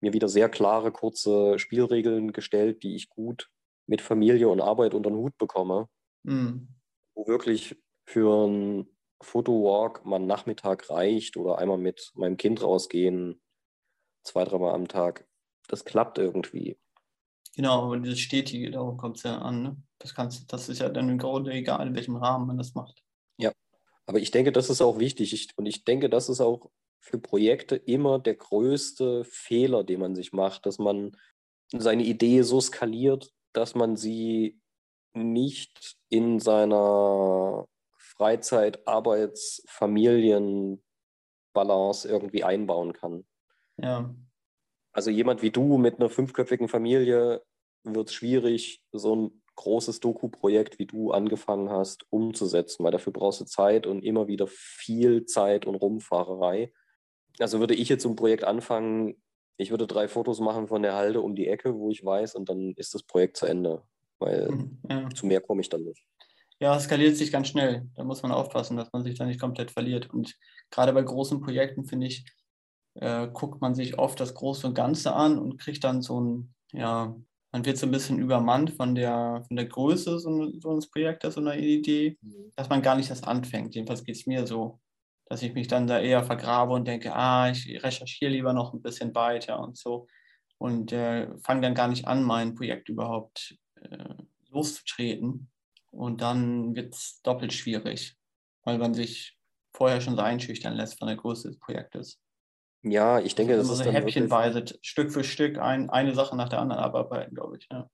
mir 0.00 0.14
wieder 0.14 0.30
sehr 0.30 0.48
klare, 0.48 0.90
kurze 0.90 1.58
Spielregeln 1.58 2.32
gestellt, 2.32 2.82
die 2.82 2.96
ich 2.96 3.10
gut 3.10 3.50
mit 3.92 4.00
Familie 4.00 4.48
und 4.48 4.62
Arbeit 4.62 4.94
unter 4.94 5.10
den 5.10 5.18
Hut 5.18 5.36
bekomme, 5.36 5.86
mhm. 6.22 6.66
wo 7.14 7.26
wirklich 7.26 7.76
für 8.08 8.46
einen 8.46 8.88
Fotowalk 9.20 10.06
mal 10.06 10.16
einen 10.16 10.26
Nachmittag 10.26 10.88
reicht 10.88 11.36
oder 11.36 11.58
einmal 11.58 11.76
mit 11.76 12.10
meinem 12.14 12.38
Kind 12.38 12.62
rausgehen, 12.62 13.42
zwei, 14.24 14.44
dreimal 14.44 14.74
am 14.74 14.88
Tag. 14.88 15.28
Das 15.68 15.84
klappt 15.84 16.16
irgendwie. 16.16 16.78
Genau, 17.54 17.82
aber 17.82 17.98
dieses 17.98 18.20
Stetige, 18.20 18.70
darum 18.70 18.96
kommt 18.96 19.18
es 19.18 19.24
ja 19.24 19.36
an. 19.36 19.62
Ne? 19.62 19.76
Das, 19.98 20.14
kannst, 20.14 20.50
das 20.50 20.70
ist 20.70 20.78
ja 20.78 20.88
dann 20.88 21.10
im 21.10 21.18
Grunde 21.18 21.52
egal, 21.52 21.86
in 21.86 21.94
welchem 21.94 22.16
Rahmen 22.16 22.46
man 22.46 22.56
das 22.56 22.74
macht. 22.74 23.04
Ja, 23.36 23.52
aber 24.06 24.20
ich 24.20 24.30
denke, 24.30 24.52
das 24.52 24.70
ist 24.70 24.80
auch 24.80 24.98
wichtig. 24.98 25.34
Ich, 25.34 25.50
und 25.56 25.66
ich 25.66 25.84
denke, 25.84 26.08
das 26.08 26.30
ist 26.30 26.40
auch 26.40 26.70
für 26.98 27.18
Projekte 27.18 27.76
immer 27.76 28.18
der 28.18 28.36
größte 28.36 29.24
Fehler, 29.24 29.84
den 29.84 30.00
man 30.00 30.14
sich 30.14 30.32
macht, 30.32 30.64
dass 30.64 30.78
man 30.78 31.14
seine 31.70 32.04
Idee 32.04 32.40
so 32.40 32.58
skaliert, 32.58 33.34
dass 33.52 33.74
man 33.74 33.96
sie 33.96 34.60
nicht 35.14 35.96
in 36.08 36.40
seiner 36.40 37.66
Freizeit, 37.96 38.86
Arbeits-, 38.86 39.64
Familienbalance 39.68 42.08
irgendwie 42.08 42.44
einbauen 42.44 42.92
kann. 42.92 43.26
Ja. 43.76 44.14
Also 44.92 45.10
jemand 45.10 45.42
wie 45.42 45.50
du 45.50 45.78
mit 45.78 45.98
einer 45.98 46.10
fünfköpfigen 46.10 46.68
Familie 46.68 47.42
wird 47.84 48.08
es 48.08 48.14
schwierig, 48.14 48.82
so 48.92 49.16
ein 49.16 49.42
großes 49.56 50.00
Doku-Projekt, 50.00 50.78
wie 50.78 50.86
du 50.86 51.12
angefangen 51.12 51.70
hast, 51.70 52.06
umzusetzen, 52.10 52.84
weil 52.84 52.92
dafür 52.92 53.12
brauchst 53.12 53.40
du 53.40 53.44
Zeit 53.44 53.86
und 53.86 54.04
immer 54.04 54.28
wieder 54.28 54.46
viel 54.48 55.26
Zeit 55.26 55.66
und 55.66 55.74
Rumfahrerei. 55.74 56.72
Also 57.38 57.60
würde 57.60 57.74
ich 57.74 57.88
jetzt 57.88 58.02
so 58.02 58.08
ein 58.08 58.16
Projekt 58.16 58.44
anfangen, 58.44 59.22
ich 59.62 59.70
würde 59.70 59.86
drei 59.86 60.08
Fotos 60.08 60.40
machen 60.40 60.68
von 60.68 60.82
der 60.82 60.94
Halde 60.94 61.20
um 61.20 61.34
die 61.34 61.48
Ecke, 61.48 61.74
wo 61.74 61.90
ich 61.90 62.04
weiß, 62.04 62.34
und 62.34 62.48
dann 62.48 62.72
ist 62.76 62.94
das 62.94 63.02
Projekt 63.02 63.36
zu 63.36 63.46
Ende, 63.46 63.82
weil 64.18 64.50
mhm, 64.50 64.78
ja. 64.88 65.08
zu 65.10 65.26
mehr 65.26 65.40
komme 65.40 65.60
ich 65.60 65.68
dann 65.68 65.84
nicht. 65.84 66.04
Ja, 66.58 66.76
es 66.76 66.84
skaliert 66.84 67.16
sich 67.16 67.32
ganz 67.32 67.48
schnell. 67.48 67.88
Da 67.96 68.04
muss 68.04 68.22
man 68.22 68.30
aufpassen, 68.30 68.76
dass 68.76 68.92
man 68.92 69.02
sich 69.02 69.16
da 69.16 69.24
nicht 69.26 69.40
komplett 69.40 69.72
verliert. 69.72 70.10
Und 70.10 70.36
gerade 70.70 70.92
bei 70.92 71.02
großen 71.02 71.40
Projekten, 71.40 71.84
finde 71.84 72.06
ich, 72.06 72.24
äh, 72.94 73.26
guckt 73.32 73.60
man 73.60 73.74
sich 73.74 73.98
oft 73.98 74.20
das 74.20 74.34
Große 74.34 74.68
und 74.68 74.74
Ganze 74.74 75.12
an 75.12 75.38
und 75.38 75.58
kriegt 75.58 75.82
dann 75.82 76.02
so 76.02 76.20
ein, 76.20 76.54
ja, 76.72 77.16
man 77.50 77.64
wird 77.64 77.78
so 77.78 77.86
ein 77.86 77.90
bisschen 77.90 78.18
übermannt 78.18 78.70
von 78.70 78.94
der, 78.94 79.42
von 79.46 79.56
der 79.56 79.66
Größe 79.66 80.20
so, 80.20 80.52
so 80.60 80.70
eines 80.70 80.88
Projektes, 80.88 81.34
so 81.34 81.40
einer 81.40 81.56
Idee, 81.56 82.16
mhm. 82.20 82.52
dass 82.54 82.68
man 82.68 82.80
gar 82.80 82.96
nicht 82.96 83.10
das 83.10 83.24
anfängt. 83.24 83.74
Jedenfalls 83.74 84.04
geht 84.04 84.16
es 84.16 84.26
mir 84.26 84.46
so 84.46 84.78
dass 85.32 85.40
ich 85.40 85.54
mich 85.54 85.66
dann 85.66 85.86
da 85.86 85.98
eher 85.98 86.22
vergrabe 86.22 86.74
und 86.74 86.86
denke, 86.86 87.14
ah, 87.14 87.48
ich 87.48 87.82
recherchiere 87.82 88.30
lieber 88.30 88.52
noch 88.52 88.74
ein 88.74 88.82
bisschen 88.82 89.14
weiter 89.14 89.60
und 89.60 89.78
so 89.78 90.06
und 90.58 90.92
äh, 90.92 91.26
fange 91.38 91.62
dann 91.62 91.74
gar 91.74 91.88
nicht 91.88 92.06
an, 92.06 92.22
mein 92.22 92.54
Projekt 92.54 92.90
überhaupt 92.90 93.56
äh, 93.80 94.14
loszutreten. 94.50 95.50
Und 95.90 96.20
dann 96.20 96.76
wird 96.76 96.92
es 96.92 97.22
doppelt 97.22 97.54
schwierig, 97.54 98.14
weil 98.64 98.76
man 98.76 98.92
sich 98.92 99.38
vorher 99.74 100.02
schon 100.02 100.16
so 100.16 100.20
einschüchtern 100.20 100.74
lässt 100.74 100.98
von 100.98 101.08
der 101.08 101.16
Größe 101.16 101.48
des 101.48 101.58
Projektes. 101.58 102.20
Ja, 102.82 103.18
ich 103.18 103.34
denke, 103.34 103.56
das 103.56 103.70
ist 103.70 103.78
so 103.78 103.90
häppchenweise, 103.90 104.66
Stück 104.82 105.10
für 105.10 105.24
Stück 105.24 105.56
ein, 105.56 105.88
eine 105.88 106.14
Sache 106.14 106.36
nach 106.36 106.50
der 106.50 106.58
anderen 106.58 106.82
abarbeiten, 106.82 107.34
glaube 107.34 107.56
ich. 107.56 107.66
Ja. 107.72 107.88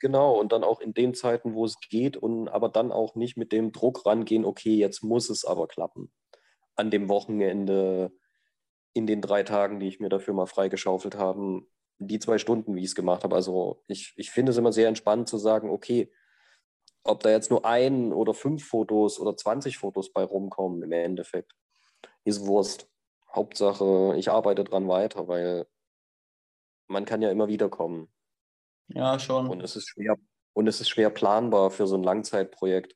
Genau, 0.00 0.32
und 0.32 0.50
dann 0.50 0.64
auch 0.64 0.80
in 0.80 0.94
den 0.94 1.14
Zeiten, 1.14 1.54
wo 1.54 1.64
es 1.64 1.78
geht, 1.78 2.16
und 2.16 2.48
aber 2.48 2.68
dann 2.68 2.90
auch 2.90 3.14
nicht 3.14 3.36
mit 3.36 3.52
dem 3.52 3.70
Druck 3.70 4.04
rangehen, 4.04 4.44
okay, 4.44 4.74
jetzt 4.74 5.04
muss 5.04 5.30
es 5.30 5.44
aber 5.44 5.68
klappen 5.68 6.10
an 6.76 6.90
dem 6.90 7.08
Wochenende, 7.08 8.12
in 8.94 9.06
den 9.06 9.20
drei 9.20 9.42
Tagen, 9.42 9.80
die 9.80 9.88
ich 9.88 10.00
mir 10.00 10.08
dafür 10.08 10.34
mal 10.34 10.46
freigeschaufelt 10.46 11.16
habe, 11.16 11.62
die 11.98 12.18
zwei 12.18 12.38
Stunden, 12.38 12.74
wie 12.74 12.80
ich 12.80 12.86
es 12.86 12.94
gemacht 12.94 13.24
habe. 13.24 13.34
Also 13.34 13.82
ich, 13.86 14.12
ich 14.16 14.30
finde 14.30 14.52
es 14.52 14.58
immer 14.58 14.72
sehr 14.72 14.88
entspannt 14.88 15.28
zu 15.28 15.38
sagen, 15.38 15.70
okay, 15.70 16.12
ob 17.04 17.22
da 17.22 17.30
jetzt 17.30 17.50
nur 17.50 17.64
ein 17.64 18.12
oder 18.12 18.34
fünf 18.34 18.66
Fotos 18.66 19.18
oder 19.18 19.36
20 19.36 19.78
Fotos 19.78 20.12
bei 20.12 20.22
rumkommen 20.22 20.82
im 20.82 20.92
Endeffekt, 20.92 21.52
ist 22.24 22.46
Wurst. 22.46 22.88
Hauptsache, 23.34 24.14
ich 24.16 24.30
arbeite 24.30 24.62
dran 24.62 24.88
weiter, 24.88 25.26
weil 25.26 25.66
man 26.86 27.04
kann 27.06 27.22
ja 27.22 27.30
immer 27.30 27.48
wieder 27.48 27.70
kommen. 27.70 28.12
Ja, 28.88 29.18
schon. 29.18 29.48
Und 29.48 29.62
es 29.62 29.74
ist 29.74 29.88
schwer, 29.88 30.16
und 30.52 30.66
es 30.66 30.80
ist 30.80 30.90
schwer 30.90 31.08
planbar 31.08 31.70
für 31.70 31.86
so 31.86 31.96
ein 31.96 32.02
Langzeitprojekt, 32.02 32.94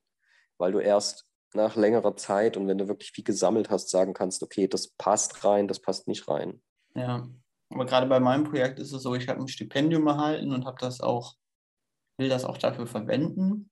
weil 0.59 0.73
du 0.73 0.79
erst 0.79 1.27
nach 1.57 1.77
längerer 1.77 2.17
Zeit 2.17 2.57
und 2.57 2.69
wenn 2.69 2.79
du 2.79 2.89
wirklich 2.89 3.11
viel 3.11 3.25
gesammelt 3.25 3.71
hast, 3.71 3.91
sagen 3.91 4.15
kannst, 4.15 4.43
okay, 4.43 4.69
das 4.69 4.89
passt 4.89 5.45
rein, 5.45 5.67
das 5.67 5.81
passt 5.81 6.07
nicht 6.07 6.29
rein. 6.29 6.63
Ja, 6.95 7.29
aber 7.71 7.87
gerade 7.87 8.07
bei 8.07 8.21
meinem 8.21 8.45
Projekt 8.45 8.79
ist 8.79 8.93
es 8.93 9.03
so, 9.03 9.15
ich 9.15 9.29
habe 9.29 9.41
ein 9.41 9.49
Stipendium 9.49 10.07
erhalten 10.07 10.53
und 10.53 10.65
habe 10.67 10.79
das 10.81 11.01
auch, 11.01 11.35
will 12.19 12.29
das 12.29 12.45
auch 12.45 12.59
dafür 12.59 12.87
verwenden. 12.87 13.71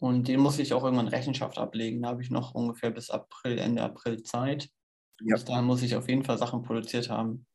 Und 0.00 0.28
den 0.28 0.40
muss 0.40 0.58
ich 0.58 0.74
auch 0.74 0.84
irgendwann 0.84 1.08
Rechenschaft 1.08 1.58
ablegen. 1.58 2.02
Da 2.02 2.10
habe 2.10 2.22
ich 2.22 2.30
noch 2.30 2.54
ungefähr 2.54 2.90
bis 2.90 3.10
April, 3.10 3.58
Ende 3.58 3.82
April 3.82 4.22
Zeit. 4.22 4.68
Ja. 5.20 5.34
Bis 5.34 5.44
dahin 5.44 5.64
muss 5.64 5.82
ich 5.82 5.96
auf 5.96 6.08
jeden 6.08 6.22
Fall 6.22 6.38
Sachen 6.38 6.62
produziert 6.62 7.10
haben, 7.10 7.46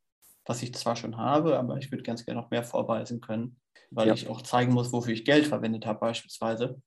was 0.46 0.62
ich 0.62 0.74
zwar 0.74 0.98
schon 0.98 1.16
habe, 1.16 1.58
aber 1.58 1.78
ich 1.78 1.92
würde 1.92 2.04
ganz 2.04 2.26
gerne 2.26 2.42
noch 2.42 2.50
mehr 2.50 2.64
vorweisen 2.64 3.22
können, 3.22 3.62
weil 3.92 4.08
ja. 4.08 4.14
ich 4.14 4.28
auch 4.28 4.42
zeigen 4.42 4.74
muss, 4.74 4.92
wofür 4.92 5.14
ich 5.14 5.24
Geld 5.24 5.48
verwendet 5.48 5.86
habe, 5.86 6.00
beispielsweise. 6.00 6.82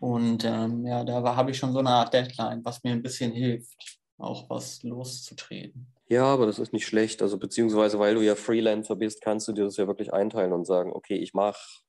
Und 0.00 0.44
ähm, 0.44 0.86
ja, 0.86 1.04
da 1.04 1.36
habe 1.36 1.50
ich 1.50 1.58
schon 1.58 1.72
so 1.72 1.80
eine 1.80 1.90
Art 1.90 2.14
Deadline, 2.14 2.64
was 2.64 2.82
mir 2.82 2.92
ein 2.92 3.02
bisschen 3.02 3.32
hilft, 3.32 3.98
auch 4.18 4.48
was 4.48 4.82
loszutreten. 4.82 5.92
Ja, 6.08 6.24
aber 6.24 6.46
das 6.46 6.58
ist 6.58 6.72
nicht 6.72 6.86
schlecht. 6.86 7.22
Also 7.22 7.38
beziehungsweise, 7.38 7.98
weil 7.98 8.14
du 8.14 8.20
ja 8.20 8.34
Freelancer 8.34 8.96
bist, 8.96 9.22
kannst 9.22 9.48
du 9.48 9.52
dir 9.52 9.64
das 9.64 9.76
ja 9.76 9.86
wirklich 9.86 10.12
einteilen 10.12 10.52
und 10.52 10.66
sagen, 10.66 10.92
okay, 10.92 11.16
ich 11.16 11.34
mache 11.34 11.82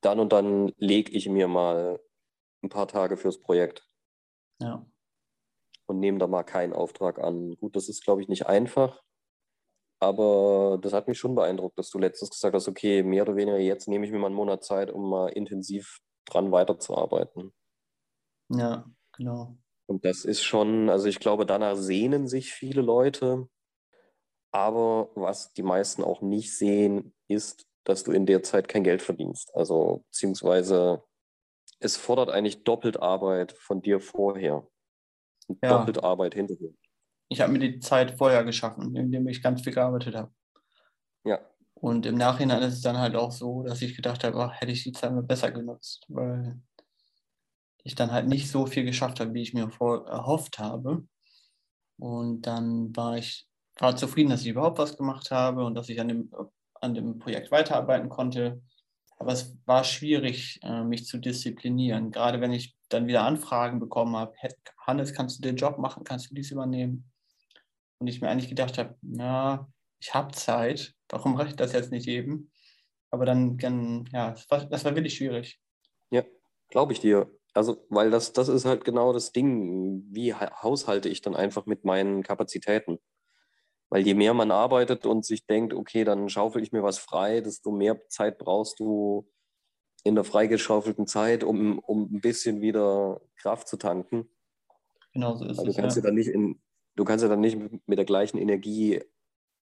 dann 0.00 0.20
und 0.20 0.32
dann 0.32 0.72
lege 0.78 1.12
ich 1.12 1.28
mir 1.28 1.48
mal 1.48 2.00
ein 2.62 2.68
paar 2.68 2.88
Tage 2.88 3.16
fürs 3.16 3.40
Projekt. 3.40 3.88
Ja. 4.60 4.86
Und 5.86 6.00
nehme 6.00 6.18
da 6.18 6.26
mal 6.26 6.42
keinen 6.42 6.72
Auftrag 6.72 7.18
an. 7.18 7.56
Gut, 7.56 7.76
das 7.76 7.88
ist, 7.88 8.04
glaube 8.04 8.22
ich, 8.22 8.28
nicht 8.28 8.46
einfach. 8.46 9.02
Aber 10.00 10.78
das 10.80 10.92
hat 10.92 11.08
mich 11.08 11.18
schon 11.18 11.34
beeindruckt, 11.34 11.78
dass 11.78 11.90
du 11.90 11.98
letztens 11.98 12.30
gesagt 12.30 12.54
hast, 12.54 12.68
okay, 12.68 13.02
mehr 13.02 13.22
oder 13.22 13.36
weniger 13.36 13.58
jetzt 13.58 13.88
nehme 13.88 14.04
ich 14.04 14.12
mir 14.12 14.18
mal 14.18 14.26
einen 14.26 14.36
Monat 14.36 14.64
Zeit, 14.64 14.90
um 14.90 15.08
mal 15.08 15.28
intensiv 15.28 16.00
dran 16.26 16.52
weiterzuarbeiten. 16.52 17.52
Ja, 18.48 18.84
genau. 19.12 19.56
Und 19.86 20.04
das 20.04 20.24
ist 20.24 20.42
schon, 20.42 20.90
also 20.90 21.06
ich 21.06 21.20
glaube, 21.20 21.46
danach 21.46 21.76
sehnen 21.76 22.26
sich 22.26 22.52
viele 22.52 22.82
Leute. 22.82 23.48
Aber 24.52 25.10
was 25.14 25.52
die 25.52 25.62
meisten 25.62 26.02
auch 26.02 26.22
nicht 26.22 26.56
sehen, 26.56 27.14
ist, 27.28 27.66
dass 27.84 28.04
du 28.04 28.12
in 28.12 28.26
der 28.26 28.42
Zeit 28.42 28.68
kein 28.68 28.84
Geld 28.84 29.02
verdienst. 29.02 29.54
Also 29.54 30.04
beziehungsweise 30.10 31.04
es 31.78 31.96
fordert 31.96 32.30
eigentlich 32.30 32.64
doppelt 32.64 33.00
Arbeit 33.00 33.52
von 33.52 33.80
dir 33.82 34.00
vorher. 34.00 34.66
Und 35.46 35.58
ja. 35.62 35.78
doppelt 35.78 36.02
Arbeit 36.02 36.34
hinterher. 36.34 36.70
Ich 37.28 37.40
habe 37.40 37.52
mir 37.52 37.58
die 37.58 37.78
Zeit 37.78 38.18
vorher 38.18 38.44
geschaffen, 38.44 38.96
indem 38.96 39.28
ich 39.28 39.42
ganz 39.42 39.62
viel 39.62 39.72
gearbeitet 39.72 40.14
habe. 40.14 40.32
Ja, 41.24 41.40
und 41.80 42.06
im 42.06 42.16
Nachhinein 42.16 42.62
ist 42.62 42.74
es 42.74 42.80
dann 42.80 42.98
halt 42.98 43.16
auch 43.16 43.30
so, 43.30 43.62
dass 43.62 43.82
ich 43.82 43.94
gedacht 43.94 44.24
habe, 44.24 44.42
ach, 44.42 44.60
hätte 44.60 44.72
ich 44.72 44.82
die 44.82 44.92
Zeit 44.92 45.12
mal 45.12 45.22
besser 45.22 45.52
genutzt, 45.52 46.06
weil 46.08 46.58
ich 47.84 47.94
dann 47.94 48.12
halt 48.12 48.26
nicht 48.28 48.50
so 48.50 48.66
viel 48.66 48.84
geschafft 48.84 49.20
habe, 49.20 49.34
wie 49.34 49.42
ich 49.42 49.54
mir 49.54 49.70
vor, 49.70 50.08
erhofft 50.08 50.58
habe. 50.58 51.06
Und 51.98 52.42
dann 52.42 52.96
war 52.96 53.18
ich 53.18 53.46
war 53.78 53.94
zufrieden, 53.94 54.30
dass 54.30 54.40
ich 54.40 54.48
überhaupt 54.48 54.78
was 54.78 54.96
gemacht 54.96 55.30
habe 55.30 55.64
und 55.64 55.74
dass 55.74 55.90
ich 55.90 56.00
an 56.00 56.08
dem, 56.08 56.32
an 56.80 56.94
dem 56.94 57.18
Projekt 57.18 57.50
weiterarbeiten 57.50 58.08
konnte. 58.08 58.62
Aber 59.18 59.32
es 59.32 59.56
war 59.66 59.84
schwierig, 59.84 60.60
äh, 60.62 60.82
mich 60.82 61.06
zu 61.06 61.18
disziplinieren. 61.18 62.10
Gerade 62.10 62.40
wenn 62.40 62.52
ich 62.52 62.74
dann 62.88 63.06
wieder 63.06 63.24
Anfragen 63.24 63.80
bekommen 63.80 64.16
habe, 64.16 64.34
Hannes, 64.86 65.12
kannst 65.12 65.38
du 65.38 65.42
den 65.42 65.56
Job 65.56 65.78
machen, 65.78 66.04
kannst 66.04 66.30
du 66.30 66.34
dies 66.34 66.50
übernehmen? 66.50 67.10
Und 67.98 68.06
ich 68.06 68.20
mir 68.20 68.28
eigentlich 68.28 68.48
gedacht 68.48 68.78
habe, 68.78 68.96
ja, 69.02 69.68
ich 70.00 70.14
habe 70.14 70.32
Zeit, 70.34 70.94
warum 71.08 71.34
mache 71.34 71.48
ich 71.48 71.56
das 71.56 71.72
jetzt 71.72 71.92
nicht 71.92 72.08
eben? 72.08 72.50
Aber 73.10 73.26
dann, 73.26 73.58
dann 73.58 74.06
ja, 74.12 74.32
das 74.32 74.50
war, 74.50 74.66
das 74.66 74.84
war 74.84 74.94
wirklich 74.94 75.16
schwierig. 75.16 75.60
Ja, 76.10 76.22
glaube 76.68 76.92
ich 76.92 77.00
dir. 77.00 77.30
Also, 77.54 77.86
weil 77.88 78.10
das, 78.10 78.32
das 78.32 78.48
ist 78.48 78.64
halt 78.66 78.84
genau 78.84 79.12
das 79.12 79.32
Ding, 79.32 80.04
wie 80.10 80.34
haushalte 80.34 81.08
ich 81.08 81.22
dann 81.22 81.34
einfach 81.34 81.66
mit 81.66 81.84
meinen 81.84 82.22
Kapazitäten? 82.22 82.98
Weil 83.90 84.06
je 84.06 84.14
mehr 84.14 84.34
man 84.34 84.50
arbeitet 84.50 85.06
und 85.06 85.24
sich 85.26 85.46
denkt, 85.46 85.74
okay, 85.74 86.04
dann 86.04 86.28
schaufel 86.28 86.62
ich 86.62 86.72
mir 86.72 86.82
was 86.82 86.98
frei, 86.98 87.40
desto 87.40 87.70
mehr 87.72 88.00
Zeit 88.08 88.38
brauchst 88.38 88.80
du, 88.80 89.30
in 90.04 90.14
der 90.16 90.24
freigeschaufelten 90.24 91.06
Zeit, 91.06 91.44
um, 91.44 91.78
um 91.80 92.04
ein 92.14 92.20
bisschen 92.22 92.60
wieder 92.62 93.20
Kraft 93.36 93.68
zu 93.68 93.76
tanken. 93.78 94.30
Genau 95.12 95.34
so 95.36 95.46
ist 95.46 95.58
Weil 95.58 95.66
du 95.66 95.72
es. 95.72 95.76
kannst 95.76 95.96
Ja. 95.96 95.96
ja 95.96 96.02
dann 96.02 96.14
nicht 96.14 96.28
in, 96.28 96.60
du 96.96 97.04
kannst 97.04 97.22
ja 97.22 97.28
dann 97.28 97.40
nicht 97.40 97.56
mit 97.86 97.98
der 97.98 98.04
gleichen 98.04 98.38
Energie 98.38 99.02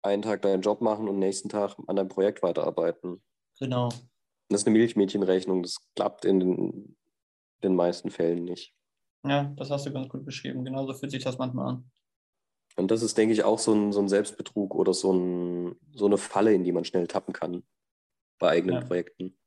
einen 0.07 0.21
Tag 0.21 0.41
deinen 0.41 0.61
Job 0.61 0.81
machen 0.81 1.07
und 1.07 1.19
nächsten 1.19 1.49
Tag 1.49 1.75
an 1.87 1.95
deinem 1.95 2.09
Projekt 2.09 2.43
weiterarbeiten. 2.43 3.21
Genau. 3.59 3.89
Das 4.49 4.61
ist 4.61 4.67
eine 4.67 4.77
Milchmädchenrechnung, 4.77 5.63
das 5.63 5.77
klappt 5.95 6.25
in 6.25 6.39
den, 6.39 6.97
den 7.63 7.75
meisten 7.75 8.09
Fällen 8.09 8.45
nicht. 8.45 8.73
Ja, 9.25 9.51
das 9.57 9.69
hast 9.69 9.85
du 9.85 9.91
ganz 9.91 10.09
gut 10.09 10.25
beschrieben. 10.25 10.63
Genauso 10.63 10.93
fühlt 10.93 11.11
sich 11.11 11.23
das 11.23 11.37
manchmal 11.37 11.67
an. 11.67 11.91
Und 12.77 12.91
das 12.91 13.01
ist, 13.01 13.17
denke 13.17 13.33
ich, 13.33 13.43
auch 13.43 13.59
so 13.59 13.73
ein, 13.73 13.91
so 13.91 13.99
ein 13.99 14.07
Selbstbetrug 14.07 14.75
oder 14.75 14.93
so, 14.93 15.11
ein, 15.11 15.75
so 15.95 16.05
eine 16.05 16.17
Falle, 16.17 16.53
in 16.53 16.63
die 16.63 16.71
man 16.71 16.85
schnell 16.85 17.07
tappen 17.07 17.33
kann 17.33 17.63
bei 18.39 18.49
eigenen 18.49 18.81
Ja. 18.81 18.85
Projekten. 18.85 19.37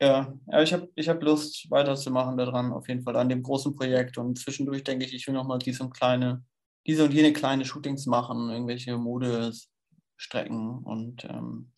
Ja, 0.00 0.34
ja 0.46 0.62
ich 0.62 0.72
habe 0.72 0.88
ich 0.94 1.08
hab 1.08 1.22
Lust, 1.22 1.70
weiterzumachen 1.70 2.36
daran, 2.36 2.72
auf 2.72 2.88
jeden 2.88 3.02
Fall 3.02 3.16
an 3.16 3.28
dem 3.28 3.42
großen 3.42 3.74
Projekt. 3.74 4.18
Und 4.18 4.38
zwischendurch 4.38 4.84
denke 4.84 5.04
ich, 5.04 5.12
ich 5.12 5.26
will 5.26 5.34
nochmal 5.34 5.58
diese 5.58 5.82
und 5.82 5.92
kleine, 5.92 6.44
diese 6.86 7.04
und 7.04 7.12
jene 7.12 7.32
kleine 7.32 7.64
Shootings 7.64 8.06
machen, 8.06 8.50
irgendwelche 8.50 8.96
Modestrecken 10.14 10.78
und 10.84 11.24
ähm, 11.24 11.72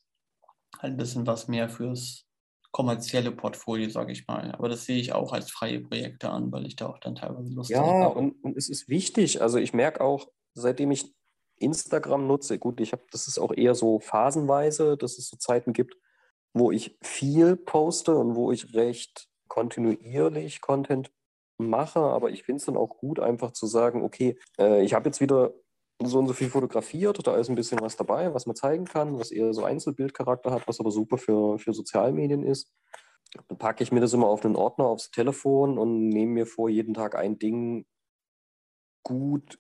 halt 0.78 0.92
ein 0.94 0.96
bisschen 0.96 1.26
was 1.26 1.48
mehr 1.48 1.68
fürs 1.68 2.24
kommerzielle 2.70 3.32
Portfolio, 3.32 3.88
sage 3.88 4.12
ich 4.12 4.26
mal. 4.26 4.52
Aber 4.52 4.68
das 4.68 4.84
sehe 4.84 4.98
ich 4.98 5.12
auch 5.12 5.32
als 5.32 5.50
freie 5.50 5.80
Projekte 5.80 6.28
an, 6.28 6.52
weil 6.52 6.66
ich 6.66 6.76
da 6.76 6.86
auch 6.88 6.98
dann 6.98 7.14
teilweise 7.14 7.52
Lust 7.54 7.70
Ja, 7.70 7.82
habe. 7.82 8.18
und, 8.18 8.44
und 8.44 8.56
es 8.56 8.68
ist 8.68 8.88
wichtig. 8.88 9.40
Also 9.40 9.58
ich 9.58 9.72
merke 9.72 10.02
auch, 10.02 10.28
seitdem 10.54 10.90
ich 10.90 11.14
Instagram 11.58 12.26
nutze, 12.26 12.58
gut, 12.58 12.80
ich 12.80 12.92
habe, 12.92 13.02
das 13.10 13.28
ist 13.28 13.38
auch 13.38 13.52
eher 13.52 13.74
so 13.74 13.98
phasenweise, 13.98 14.98
dass 14.98 15.16
es 15.16 15.28
so 15.28 15.38
Zeiten 15.38 15.72
gibt, 15.72 15.96
wo 16.52 16.70
ich 16.70 16.98
viel 17.02 17.56
poste 17.56 18.14
und 18.14 18.34
wo 18.34 18.52
ich 18.52 18.74
recht 18.74 19.28
kontinuierlich 19.48 20.60
Content 20.60 21.10
mache, 21.56 22.00
aber 22.00 22.28
ich 22.28 22.42
finde 22.42 22.58
es 22.58 22.66
dann 22.66 22.76
auch 22.76 22.98
gut, 22.98 23.20
einfach 23.20 23.52
zu 23.52 23.66
sagen, 23.66 24.02
okay, 24.02 24.38
äh, 24.58 24.84
ich 24.84 24.92
habe 24.92 25.08
jetzt 25.08 25.22
wieder 25.22 25.54
so 26.02 26.18
und 26.18 26.26
so 26.26 26.34
viel 26.34 26.50
fotografiert, 26.50 27.26
da 27.26 27.36
ist 27.36 27.48
ein 27.48 27.54
bisschen 27.54 27.80
was 27.80 27.96
dabei, 27.96 28.34
was 28.34 28.46
man 28.46 28.56
zeigen 28.56 28.84
kann, 28.84 29.18
was 29.18 29.30
eher 29.30 29.52
so 29.54 29.64
Einzelbildcharakter 29.64 30.50
hat, 30.50 30.68
was 30.68 30.80
aber 30.80 30.90
super 30.90 31.18
für, 31.18 31.58
für 31.58 31.72
Sozialmedien 31.72 32.42
ist. 32.42 32.72
Dann 33.48 33.58
packe 33.58 33.82
ich 33.82 33.92
mir 33.92 34.00
das 34.00 34.12
immer 34.12 34.28
auf 34.28 34.44
einen 34.44 34.56
Ordner 34.56 34.86
aufs 34.86 35.10
Telefon 35.10 35.78
und 35.78 36.08
nehme 36.08 36.32
mir 36.32 36.46
vor, 36.46 36.68
jeden 36.68 36.94
Tag 36.94 37.14
ein 37.16 37.38
Ding 37.38 37.86
gut 39.02 39.58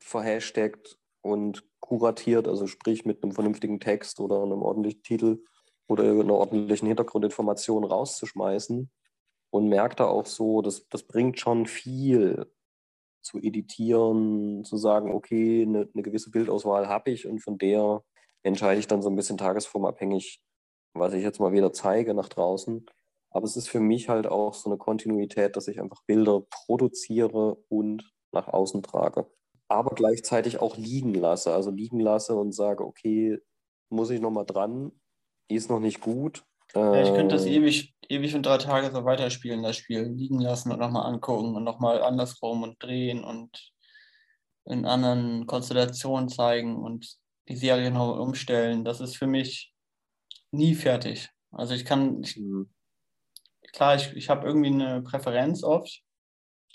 verhashtagt 0.00 0.98
und 1.22 1.64
kuratiert, 1.80 2.48
also 2.48 2.66
sprich 2.66 3.04
mit 3.04 3.22
einem 3.22 3.32
vernünftigen 3.32 3.80
Text 3.80 4.20
oder 4.20 4.42
einem 4.42 4.62
ordentlichen 4.62 5.02
Titel 5.02 5.42
oder 5.86 6.04
einer 6.04 6.34
ordentlichen 6.34 6.88
Hintergrundinformation 6.88 7.84
rauszuschmeißen 7.84 8.90
und 9.50 9.68
merke 9.68 9.96
da 9.96 10.06
auch 10.06 10.26
so, 10.26 10.62
das, 10.62 10.88
das 10.88 11.02
bringt 11.04 11.40
schon 11.40 11.66
viel 11.66 12.50
zu 13.24 13.38
editieren, 13.38 14.64
zu 14.64 14.76
sagen, 14.76 15.12
okay, 15.12 15.62
eine, 15.62 15.88
eine 15.92 16.02
gewisse 16.02 16.30
Bildauswahl 16.30 16.88
habe 16.88 17.10
ich 17.10 17.26
und 17.26 17.40
von 17.40 17.58
der 17.58 18.02
entscheide 18.42 18.78
ich 18.78 18.86
dann 18.86 19.02
so 19.02 19.08
ein 19.08 19.16
bisschen 19.16 19.38
tagesformabhängig, 19.38 20.40
was 20.94 21.14
ich 21.14 21.22
jetzt 21.22 21.40
mal 21.40 21.52
wieder 21.52 21.72
zeige 21.72 22.14
nach 22.14 22.28
draußen. 22.28 22.86
Aber 23.30 23.44
es 23.46 23.56
ist 23.56 23.68
für 23.68 23.80
mich 23.80 24.08
halt 24.08 24.26
auch 24.26 24.54
so 24.54 24.70
eine 24.70 24.78
Kontinuität, 24.78 25.56
dass 25.56 25.66
ich 25.66 25.80
einfach 25.80 26.02
Bilder 26.06 26.42
produziere 26.50 27.56
und 27.68 28.12
nach 28.32 28.46
außen 28.48 28.82
trage. 28.82 29.26
Aber 29.68 29.94
gleichzeitig 29.94 30.60
auch 30.60 30.76
liegen 30.76 31.14
lasse. 31.14 31.52
Also 31.52 31.70
liegen 31.70 31.98
lasse 31.98 32.36
und 32.36 32.52
sage, 32.52 32.84
okay, 32.84 33.38
muss 33.88 34.10
ich 34.10 34.20
nochmal 34.20 34.46
dran, 34.46 34.92
ist 35.48 35.70
noch 35.70 35.80
nicht 35.80 36.00
gut. 36.00 36.44
Ja, 36.74 37.00
ich 37.02 37.14
könnte 37.14 37.34
das 37.36 37.46
Äh, 37.46 37.56
ewig, 37.56 37.94
ewig 38.08 38.34
und 38.34 38.46
drei 38.46 38.58
Tage 38.58 38.90
so 38.92 39.04
weiterspielen, 39.04 39.62
das 39.62 39.76
Spiel 39.76 40.02
liegen 40.02 40.40
lassen 40.40 40.72
und 40.72 40.80
nochmal 40.80 41.06
angucken 41.06 41.56
und 41.56 41.64
nochmal 41.64 42.02
andersrum 42.02 42.62
und 42.62 42.82
drehen 42.82 43.24
und 43.24 43.72
in 44.66 44.86
anderen 44.86 45.46
Konstellationen 45.46 46.28
zeigen 46.30 46.76
und 46.76 47.18
die 47.48 47.56
Serie 47.56 47.90
noch 47.90 48.18
umstellen. 48.18 48.84
Das 48.84 49.00
ist 49.00 49.16
für 49.16 49.26
mich 49.26 49.74
nie 50.52 50.74
fertig. 50.74 51.30
Also 51.52 51.74
ich 51.74 51.84
kann, 51.84 52.22
ich, 52.22 52.36
hm, 52.36 52.72
klar, 53.74 53.96
ich, 53.96 54.14
ich 54.16 54.30
habe 54.30 54.46
irgendwie 54.46 54.70
eine 54.70 55.02
Präferenz 55.02 55.64
oft, 55.64 56.02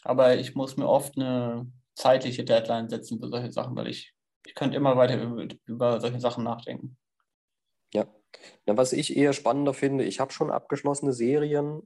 aber 0.03 0.37
ich 0.37 0.55
muss 0.55 0.77
mir 0.77 0.87
oft 0.87 1.17
eine 1.17 1.71
zeitliche 1.95 2.45
Deadline 2.45 2.89
setzen 2.89 3.19
für 3.21 3.29
solche 3.29 3.51
Sachen, 3.51 3.75
weil 3.75 3.87
ich, 3.89 4.13
ich 4.45 4.55
könnte 4.55 4.77
immer 4.77 4.97
weiter 4.97 5.21
über, 5.21 5.47
über 5.65 6.01
solche 6.01 6.21
Sachen 6.21 6.45
nachdenken. 6.45 6.98
Ja, 8.65 8.77
was 8.77 8.93
ich 8.93 9.15
eher 9.17 9.33
spannender 9.33 9.73
finde, 9.73 10.03
ich 10.05 10.19
habe 10.19 10.31
schon 10.31 10.51
abgeschlossene 10.51 11.13
Serien 11.13 11.81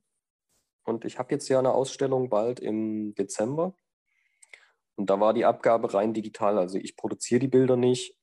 und 0.85 1.05
ich 1.05 1.17
habe 1.19 1.33
jetzt 1.33 1.47
ja 1.49 1.59
eine 1.59 1.73
Ausstellung 1.73 2.29
bald 2.29 2.59
im 2.59 3.15
Dezember. 3.15 3.75
Und 4.95 5.09
da 5.09 5.19
war 5.19 5.33
die 5.33 5.45
Abgabe 5.45 5.93
rein 5.93 6.13
digital. 6.13 6.57
Also 6.57 6.77
ich 6.77 6.95
produziere 6.95 7.39
die 7.39 7.47
Bilder 7.47 7.75
nicht, 7.77 8.15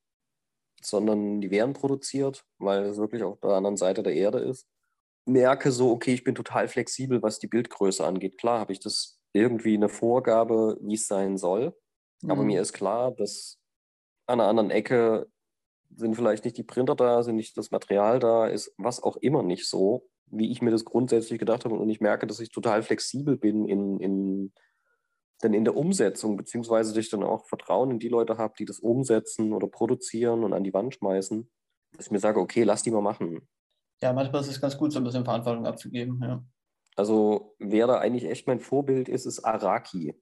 sondern 0.82 1.40
die 1.40 1.50
werden 1.50 1.72
produziert, 1.74 2.44
weil 2.58 2.84
es 2.84 2.98
wirklich 2.98 3.22
auf 3.22 3.40
der 3.40 3.50
anderen 3.50 3.76
Seite 3.76 4.02
der 4.02 4.14
Erde 4.14 4.38
ist. 4.38 4.66
Merke 5.26 5.72
so, 5.72 5.90
okay, 5.90 6.14
ich 6.14 6.24
bin 6.24 6.34
total 6.34 6.68
flexibel, 6.68 7.22
was 7.22 7.38
die 7.38 7.48
Bildgröße 7.48 8.06
angeht. 8.06 8.38
Klar 8.38 8.60
habe 8.60 8.72
ich 8.72 8.80
das 8.80 9.20
irgendwie 9.32 9.74
eine 9.74 9.88
Vorgabe, 9.88 10.78
wie 10.80 10.94
es 10.94 11.06
sein 11.06 11.36
soll. 11.38 11.76
Aber 12.26 12.42
Mhm. 12.42 12.46
mir 12.46 12.62
ist 12.62 12.72
klar, 12.72 13.12
dass 13.12 13.58
an 14.26 14.40
einer 14.40 14.48
anderen 14.48 14.70
Ecke 14.70 15.28
sind 15.96 16.14
vielleicht 16.14 16.44
nicht 16.44 16.56
die 16.56 16.62
Printer 16.62 16.94
da, 16.94 17.22
sind 17.22 17.36
nicht 17.36 17.56
das 17.56 17.70
Material 17.70 18.18
da, 18.18 18.46
ist 18.46 18.72
was 18.78 19.02
auch 19.02 19.16
immer 19.16 19.42
nicht 19.42 19.68
so, 19.68 20.06
wie 20.26 20.50
ich 20.50 20.62
mir 20.62 20.70
das 20.70 20.84
grundsätzlich 20.84 21.38
gedacht 21.38 21.64
habe. 21.64 21.74
Und 21.74 21.88
ich 21.88 22.00
merke, 22.00 22.26
dass 22.26 22.40
ich 22.40 22.50
total 22.50 22.82
flexibel 22.82 23.36
bin 23.36 23.66
in, 23.66 23.98
in, 24.00 24.52
dann 25.40 25.54
in 25.54 25.64
der 25.64 25.76
Umsetzung, 25.76 26.36
beziehungsweise 26.36 26.94
dass 26.94 27.04
ich 27.04 27.10
dann 27.10 27.22
auch 27.22 27.46
Vertrauen 27.46 27.90
in 27.90 27.98
die 27.98 28.08
Leute 28.08 28.38
habe, 28.38 28.54
die 28.58 28.64
das 28.64 28.78
umsetzen 28.78 29.52
oder 29.52 29.66
produzieren 29.66 30.44
und 30.44 30.52
an 30.52 30.64
die 30.64 30.74
Wand 30.74 30.94
schmeißen, 30.94 31.50
dass 31.96 32.06
ich 32.06 32.12
mir 32.12 32.20
sage, 32.20 32.40
okay, 32.40 32.62
lass 32.62 32.82
die 32.82 32.90
mal 32.90 33.02
machen. 33.02 33.48
Ja, 34.02 34.12
manchmal 34.12 34.40
ist 34.42 34.48
es 34.48 34.60
ganz 34.60 34.78
gut, 34.78 34.92
so 34.92 34.98
ein 34.98 35.04
bisschen 35.04 35.24
Verantwortung 35.24 35.66
abzugeben. 35.66 36.20
Ja. 36.22 36.44
Also 36.96 37.54
wer 37.58 37.86
da 37.86 37.98
eigentlich 37.98 38.24
echt 38.24 38.46
mein 38.46 38.60
Vorbild 38.60 39.08
ist, 39.08 39.26
ist 39.26 39.44
Araki 39.44 40.14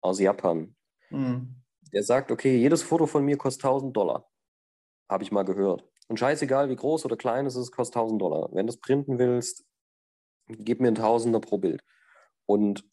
aus 0.00 0.20
Japan. 0.20 0.74
Mhm. 1.10 1.62
Der 1.92 2.02
sagt, 2.02 2.30
okay, 2.30 2.56
jedes 2.56 2.82
Foto 2.82 3.06
von 3.06 3.24
mir 3.24 3.36
kostet 3.36 3.64
1000 3.64 3.96
Dollar. 3.96 4.28
Habe 5.08 5.22
ich 5.24 5.32
mal 5.32 5.44
gehört. 5.44 5.84
Und 6.08 6.18
scheißegal, 6.18 6.68
wie 6.68 6.76
groß 6.76 7.04
oder 7.04 7.16
klein 7.16 7.46
es 7.46 7.56
ist, 7.56 7.72
kostet 7.72 7.96
1000 7.96 8.20
Dollar. 8.20 8.48
Wenn 8.52 8.66
du 8.66 8.72
es 8.72 8.80
printen 8.80 9.18
willst, 9.18 9.64
gib 10.48 10.80
mir 10.80 10.88
ein 10.88 10.94
Tausender 10.94 11.40
pro 11.40 11.58
Bild. 11.58 11.82
Und 12.46 12.84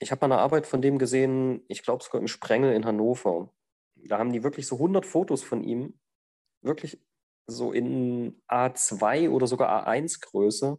ich 0.00 0.10
habe 0.10 0.26
mal 0.26 0.34
eine 0.34 0.42
Arbeit 0.42 0.66
von 0.66 0.82
dem 0.82 0.98
gesehen, 0.98 1.64
ich 1.68 1.82
glaube 1.82 2.02
sogar 2.02 2.20
im 2.20 2.28
Sprengel 2.28 2.72
in 2.72 2.84
Hannover. 2.84 3.52
Da 3.96 4.18
haben 4.18 4.32
die 4.32 4.42
wirklich 4.42 4.66
so 4.66 4.76
100 4.76 5.06
Fotos 5.06 5.42
von 5.42 5.62
ihm, 5.64 5.98
wirklich 6.62 7.00
so 7.46 7.72
in 7.72 8.40
A2 8.48 9.30
oder 9.30 9.46
sogar 9.46 9.86
A1 9.88 10.20
Größe, 10.20 10.78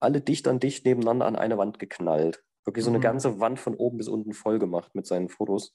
alle 0.00 0.20
dicht 0.20 0.46
an 0.48 0.60
dicht 0.60 0.84
nebeneinander 0.84 1.26
an 1.26 1.36
eine 1.36 1.58
Wand 1.58 1.78
geknallt. 1.78 2.44
Wirklich 2.64 2.84
so 2.84 2.90
eine 2.90 2.98
Mhm. 2.98 3.02
ganze 3.02 3.40
Wand 3.40 3.58
von 3.58 3.74
oben 3.74 3.98
bis 3.98 4.08
unten 4.08 4.32
voll 4.32 4.58
gemacht 4.58 4.94
mit 4.94 5.06
seinen 5.06 5.28
Fotos. 5.28 5.74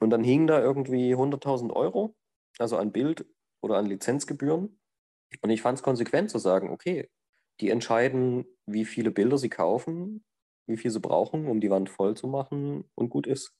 Und 0.00 0.10
dann 0.10 0.24
hingen 0.24 0.46
da 0.46 0.60
irgendwie 0.60 1.14
100.000 1.14 1.72
Euro, 1.72 2.14
also 2.58 2.76
an 2.76 2.92
Bild 2.92 3.26
oder 3.62 3.76
an 3.76 3.86
Lizenzgebühren. 3.86 4.80
Und 5.40 5.50
ich 5.50 5.62
fand 5.62 5.78
es 5.78 5.82
konsequent 5.82 6.30
zu 6.30 6.38
sagen, 6.38 6.70
okay, 6.70 7.10
die 7.60 7.70
entscheiden, 7.70 8.44
wie 8.66 8.84
viele 8.84 9.10
Bilder 9.10 9.38
sie 9.38 9.48
kaufen, 9.48 10.24
wie 10.66 10.76
viel 10.76 10.90
sie 10.90 11.00
brauchen, 11.00 11.46
um 11.46 11.60
die 11.60 11.70
Wand 11.70 11.90
voll 11.90 12.16
zu 12.16 12.26
machen 12.26 12.90
und 12.94 13.08
gut 13.08 13.26
ist. 13.26 13.54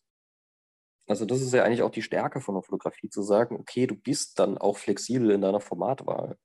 Also 1.08 1.24
das 1.24 1.40
ist 1.40 1.52
ja 1.52 1.64
eigentlich 1.64 1.82
auch 1.82 1.90
die 1.90 2.02
Stärke 2.02 2.40
von 2.40 2.54
der 2.54 2.62
Fotografie, 2.62 3.08
zu 3.08 3.22
sagen, 3.22 3.56
okay, 3.56 3.86
du 3.86 3.96
bist 3.96 4.38
dann 4.38 4.56
auch 4.56 4.76
flexibel 4.76 5.30
in 5.30 5.40
deiner 5.40 5.60
Formatwahl. 5.60 6.38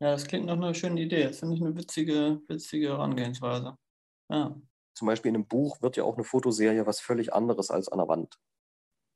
Ja, 0.00 0.12
das 0.12 0.26
klingt 0.26 0.46
nach 0.46 0.54
einer 0.54 0.74
schönen 0.74 0.96
Idee. 0.96 1.24
Das 1.24 1.40
finde 1.40 1.56
ich 1.56 1.60
eine 1.60 1.76
witzige, 1.76 2.40
witzige 2.48 2.88
Herangehensweise. 2.88 3.76
Ja. 4.30 4.56
Zum 4.94 5.06
Beispiel 5.06 5.30
in 5.30 5.36
einem 5.36 5.48
Buch 5.48 5.82
wird 5.82 5.96
ja 5.96 6.04
auch 6.04 6.14
eine 6.14 6.24
Fotoserie 6.24 6.86
was 6.86 7.00
völlig 7.00 7.32
anderes 7.32 7.70
als 7.70 7.88
an 7.88 7.98
der 7.98 8.08
Wand. 8.08 8.38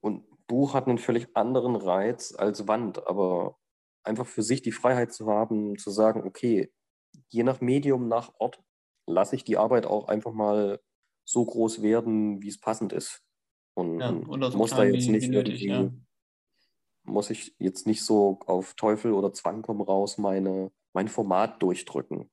Und 0.01 0.25
Buch 0.53 0.75
hat 0.75 0.87
einen 0.87 0.99
völlig 0.99 1.35
anderen 1.37 1.77
Reiz 1.77 2.35
als 2.37 2.69
Wand, 2.69 3.07
aber 3.07 3.59
einfach 4.05 4.27
für 4.27 4.43
sich 4.43 4.63
die 4.63 4.73
Freiheit 4.73 5.13
zu 5.13 5.27
haben, 5.27 5.79
zu 5.79 5.91
sagen, 5.91 6.23
okay, 6.25 6.73
je 7.31 7.43
nach 7.43 7.61
Medium, 7.61 8.09
nach 8.09 8.33
Ort, 8.39 8.63
lasse 9.07 9.37
ich 9.37 9.45
die 9.45 9.57
Arbeit 9.57 9.87
auch 9.87 10.09
einfach 10.09 10.33
mal 10.33 10.81
so 11.25 11.45
groß 11.45 11.83
werden, 11.83 12.43
wie 12.43 12.49
es 12.49 12.61
passend 12.61 12.93
ist. 12.93 13.23
Und, 13.75 14.01
Ja, 14.01 14.11
und 14.11 14.55
muss 14.57 14.71
da 14.71 14.85
jetzt 14.85 15.07
wie- 15.09 15.13
nicht 15.13 15.29
wie 15.29 15.37
nötig, 15.37 15.63
irgendwie, 15.65 16.03
muss 17.05 17.31
ich 17.31 17.55
jetzt 17.59 17.87
nicht 17.87 18.05
so 18.05 18.39
auf 18.47 18.75
Teufel 18.75 19.13
oder 19.13 19.33
Zwang 19.33 19.63
kommen 19.63 19.81
raus 19.81 20.19
meine, 20.19 20.71
mein 20.93 21.09
Format 21.09 21.63
durchdrücken. 21.63 22.31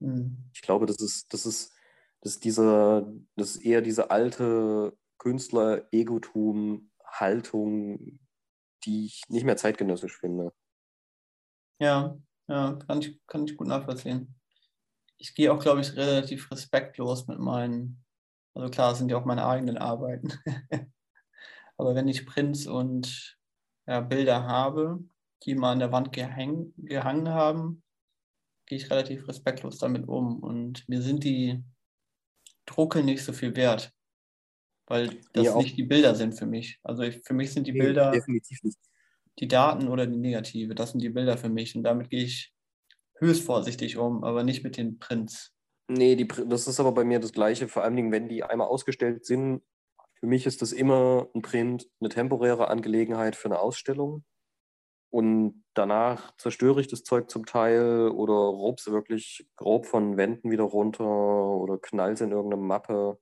Mhm. 0.00 0.50
Ich 0.54 0.62
glaube, 0.62 0.86
das 0.86 1.00
ist, 1.00 1.32
das 1.32 1.46
ist, 1.46 1.72
das 2.20 2.34
ist 2.34 2.44
dieser, 2.44 3.10
das 3.36 3.56
ist 3.56 3.64
eher 3.64 3.80
diese 3.80 4.10
alte 4.10 4.96
Künstler-Egotum-Haltung, 7.12 8.18
die 8.84 9.06
ich 9.06 9.22
nicht 9.28 9.44
mehr 9.44 9.56
zeitgenössisch 9.56 10.18
finde. 10.18 10.52
Ja, 11.80 12.16
ja, 12.48 12.78
kann 12.86 13.00
ich, 13.00 13.20
kann 13.26 13.44
ich 13.44 13.56
gut 13.56 13.68
nachvollziehen. 13.68 14.34
ich 15.18 15.34
gehe 15.34 15.52
auch, 15.52 15.60
glaube 15.60 15.80
ich, 15.80 15.94
relativ 15.96 16.50
respektlos 16.50 17.28
mit 17.28 17.38
meinen, 17.38 18.04
also 18.54 18.68
klar, 18.70 18.94
sind 18.94 19.10
ja 19.10 19.16
auch 19.16 19.24
meine 19.24 19.46
eigenen 19.46 19.78
Arbeiten. 19.78 20.32
Aber 21.76 21.94
wenn 21.94 22.08
ich 22.08 22.26
Prints 22.26 22.66
und 22.66 23.38
ja, 23.86 24.00
Bilder 24.00 24.44
habe, 24.44 25.02
die 25.44 25.54
mal 25.54 25.72
an 25.72 25.78
der 25.78 25.92
Wand 25.92 26.12
gehäng, 26.12 26.72
gehangen 26.76 27.28
haben, 27.28 27.82
gehe 28.66 28.78
ich 28.78 28.90
relativ 28.90 29.26
respektlos 29.28 29.78
damit 29.78 30.08
um. 30.08 30.40
Und 30.40 30.88
mir 30.88 31.02
sind 31.02 31.24
die 31.24 31.64
Drucke 32.66 33.02
nicht 33.02 33.24
so 33.24 33.32
viel 33.32 33.56
wert, 33.56 33.92
weil 34.86 35.20
das 35.32 35.46
ja, 35.46 35.56
nicht 35.56 35.76
die 35.76 35.84
Bilder 35.84 36.14
sind 36.14 36.34
für 36.34 36.46
mich. 36.46 36.80
Also 36.82 37.02
ich, 37.02 37.20
für 37.24 37.34
mich 37.34 37.52
sind 37.52 37.66
die 37.66 37.72
nee, 37.72 37.80
Bilder 37.80 38.10
definitiv 38.10 38.62
nicht. 38.62 38.78
die 39.38 39.48
Daten 39.48 39.88
oder 39.88 40.06
die 40.06 40.18
Negative. 40.18 40.74
Das 40.74 40.92
sind 40.92 41.02
die 41.02 41.10
Bilder 41.10 41.38
für 41.38 41.48
mich. 41.48 41.76
Und 41.76 41.84
damit 41.84 42.10
gehe 42.10 42.24
ich 42.24 42.52
höchst 43.18 43.44
vorsichtig 43.44 43.96
um, 43.96 44.24
aber 44.24 44.42
nicht 44.42 44.64
mit 44.64 44.76
den 44.76 44.98
Prints. 44.98 45.54
Nee, 45.88 46.16
die, 46.16 46.26
das 46.26 46.66
ist 46.66 46.80
aber 46.80 46.92
bei 46.92 47.04
mir 47.04 47.20
das 47.20 47.32
Gleiche. 47.32 47.68
Vor 47.68 47.82
allen 47.84 47.96
Dingen, 47.96 48.12
wenn 48.12 48.28
die 48.28 48.42
einmal 48.42 48.68
ausgestellt 48.68 49.24
sind, 49.24 49.62
für 50.18 50.26
mich 50.26 50.46
ist 50.46 50.62
das 50.62 50.72
immer 50.72 51.28
ein 51.34 51.42
Print, 51.42 51.88
eine 52.00 52.08
temporäre 52.08 52.68
Angelegenheit 52.68 53.34
für 53.34 53.48
eine 53.48 53.58
Ausstellung. 53.58 54.24
Und 55.10 55.64
danach 55.74 56.34
zerstöre 56.36 56.80
ich 56.80 56.88
das 56.88 57.02
Zeug 57.02 57.28
zum 57.28 57.44
Teil 57.44 58.08
oder 58.08 58.32
robse 58.32 58.92
wirklich 58.92 59.46
grob 59.56 59.86
von 59.86 60.16
Wänden 60.16 60.50
wieder 60.50 60.62
runter 60.62 61.04
oder 61.04 61.76
knall 61.78 62.12
es 62.12 62.22
in 62.22 62.30
irgendeine 62.30 62.62
Mappe, 62.62 63.18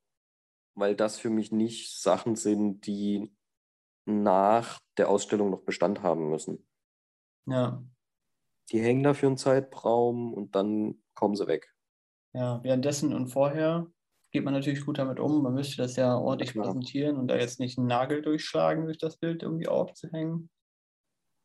weil 0.75 0.97
das 0.97 1.19
für 1.19 1.31
mich 1.31 1.53
nicht 1.53 2.01
Sachen 2.01 2.37
sind, 2.37 2.87
die 2.87 3.33
nach 4.07 4.81
der 4.97 5.09
Ausstellung 5.09 5.51
noch 5.51 5.63
Bestand 5.63 6.03
haben 6.03 6.31
müssen. 6.31 6.67
Ja. 7.47 7.83
Die 8.71 8.81
hängen 8.81 9.03
da 9.03 9.15
für 9.15 9.27
einen 9.27 9.37
Zeitraum 9.37 10.33
und 10.33 10.55
dann 10.55 11.03
kommen 11.15 11.37
sie 11.37 11.47
weg. 11.47 11.73
Ja, 12.33 12.63
währenddessen 12.63 13.13
und 13.13 13.29
vorher 13.29 13.91
geht 14.33 14.45
man 14.45 14.55
natürlich 14.55 14.85
gut 14.85 14.99
damit 14.99 15.19
um. 15.19 15.43
Man 15.43 15.55
müsste 15.55 15.79
das 15.79 15.97
ja 15.97 16.17
ordentlich 16.17 16.55
ja, 16.55 16.63
präsentieren 16.63 17.17
und 17.17 17.29
da 17.29 17.37
jetzt 17.37 17.59
nicht 17.59 17.79
einen 17.79 17.89
Nagel 17.89 18.23
durchschlagen, 18.23 18.85
durch 18.85 18.99
das 18.99 19.17
Bild 19.17 19.43
irgendwie 19.43 19.69
aufzuhängen 19.69 20.49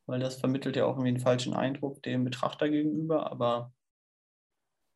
weil 0.06 0.20
das 0.20 0.36
vermittelt 0.36 0.76
ja 0.76 0.86
auch 0.86 0.94
irgendwie 0.94 1.10
einen 1.10 1.20
falschen 1.20 1.54
Eindruck 1.54 2.02
dem 2.04 2.24
Betrachter 2.24 2.70
gegenüber. 2.70 3.32
Aber 3.32 3.74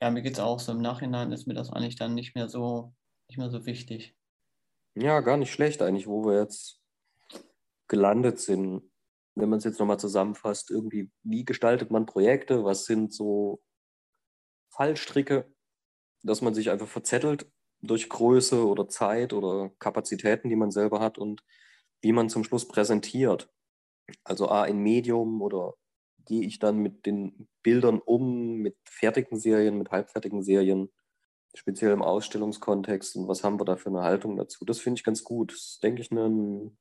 ja, 0.02 0.12
mir 0.12 0.22
geht 0.22 0.34
es 0.34 0.40
auch 0.40 0.60
so. 0.60 0.72
Im 0.72 0.82
Nachhinein 0.82 1.32
ist 1.32 1.48
mir 1.48 1.56
das 1.56 1.72
eigentlich 1.72 1.96
dann 1.96 2.16
nicht 2.16 2.36
mehr 2.36 2.48
so, 2.48 2.94
nicht 3.28 3.38
mehr 3.38 3.50
so 3.50 3.66
wichtig. 3.66 4.16
Ja, 5.02 5.22
gar 5.22 5.38
nicht 5.38 5.54
schlecht 5.54 5.82
eigentlich, 5.82 6.08
wo 6.08 6.26
wir 6.26 6.42
jetzt 6.42 6.82
gelandet 7.88 8.40
sind. 8.40 8.92
Wenn 9.36 9.48
man 9.48 9.60
es 9.60 9.64
jetzt 9.64 9.80
nochmal 9.80 10.00
zusammenfasst, 10.00 10.70
irgendwie, 10.70 11.10
wie 11.24 11.46
gestaltet 11.46 11.90
man 11.90 12.06
Projekte? 12.06 12.66
Was 12.66 12.84
sind 12.84 13.14
so 13.14 13.62
Fallstricke, 14.72 15.50
dass 16.24 16.42
man 16.42 16.54
sich 16.54 16.70
einfach 16.70 16.88
verzettelt 16.90 17.50
durch 17.82 18.10
Größe 18.10 18.68
oder 18.68 18.90
Zeit 18.90 19.32
oder 19.32 19.72
Kapazitäten, 19.80 20.50
die 20.50 20.58
man 20.58 20.72
selber 20.72 21.00
hat 21.00 21.18
und 21.18 21.46
wie 22.02 22.12
man 22.12 22.28
zum 22.28 22.44
Schluss 22.44 22.68
präsentiert. 22.68 23.50
Also 24.26 24.50
A, 24.50 24.66
in 24.66 24.80
Medium 24.80 25.42
oder 25.42 25.76
gehe 26.26 26.46
ich 26.46 26.60
dann 26.60 26.78
mit 26.80 27.06
den 27.06 27.48
Bildern 27.64 28.00
um, 28.00 28.58
mit 28.58 28.76
fertigen 28.84 29.40
Serien, 29.40 29.78
mit 29.78 29.92
halbfertigen 29.92 30.44
Serien, 30.44 30.92
speziell 31.54 31.92
im 31.92 32.02
Ausstellungskontext 32.02 33.16
und 33.16 33.28
was 33.28 33.44
haben 33.44 33.60
wir 33.60 33.66
da 33.66 33.76
für 33.76 33.90
eine 33.90 34.04
Haltung 34.04 34.38
dazu? 34.38 34.66
Das 34.66 34.80
finde 34.80 35.00
ich 35.00 35.04
ganz 35.04 35.24
gut. 35.24 35.52
Das 35.52 35.60
ist, 35.60 35.84
denke 35.84 36.02
ich, 36.02 36.12
einen, 36.12 36.78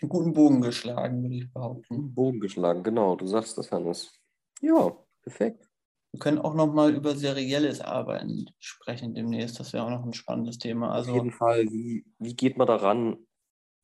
einen 0.00 0.08
guten 0.08 0.32
Bogen 0.32 0.60
geschlagen, 0.60 1.22
würde 1.22 1.36
ich 1.36 1.52
behaupten. 1.52 2.14
Bogen 2.14 2.40
geschlagen, 2.40 2.82
genau. 2.82 3.16
Du 3.16 3.26
sagst 3.26 3.58
das, 3.58 3.72
Hannes. 3.72 4.12
Ja, 4.60 4.96
perfekt. 5.22 5.68
Wir 6.12 6.20
können 6.20 6.38
auch 6.38 6.54
noch 6.54 6.72
mal 6.72 6.94
über 6.94 7.14
serielles 7.14 7.80
Arbeiten 7.80 8.46
sprechen 8.58 9.14
demnächst. 9.14 9.60
Das 9.60 9.72
wäre 9.72 9.84
auch 9.84 9.90
noch 9.90 10.04
ein 10.04 10.14
spannendes 10.14 10.58
Thema. 10.58 10.90
Also, 10.90 11.10
Auf 11.10 11.16
jeden 11.18 11.32
Fall. 11.32 11.66
Wie, 11.66 12.06
wie 12.18 12.34
geht 12.34 12.56
man 12.56 12.66
daran? 12.66 13.18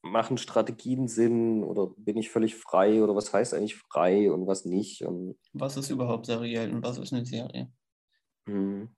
machen 0.05 0.39
Strategien 0.39 1.09
Sinn 1.09 1.65
oder 1.65 1.89
bin 1.97 2.17
ich 2.17 2.31
völlig 2.31 2.55
frei 2.55 3.03
oder 3.03 3.17
was 3.17 3.33
heißt 3.33 3.55
eigentlich 3.55 3.77
frei 3.77 4.31
und 4.31 4.47
was 4.47 4.65
nicht? 4.65 5.03
Und 5.03 5.37
was 5.53 5.77
ist 5.77 5.91
überhaupt 5.91 6.27
seriell 6.27 6.73
und 6.73 6.85
was 6.85 6.99
ist 6.99 7.13
eine 7.13 7.25
Serie? 7.25 7.73
Hm. 8.47 8.95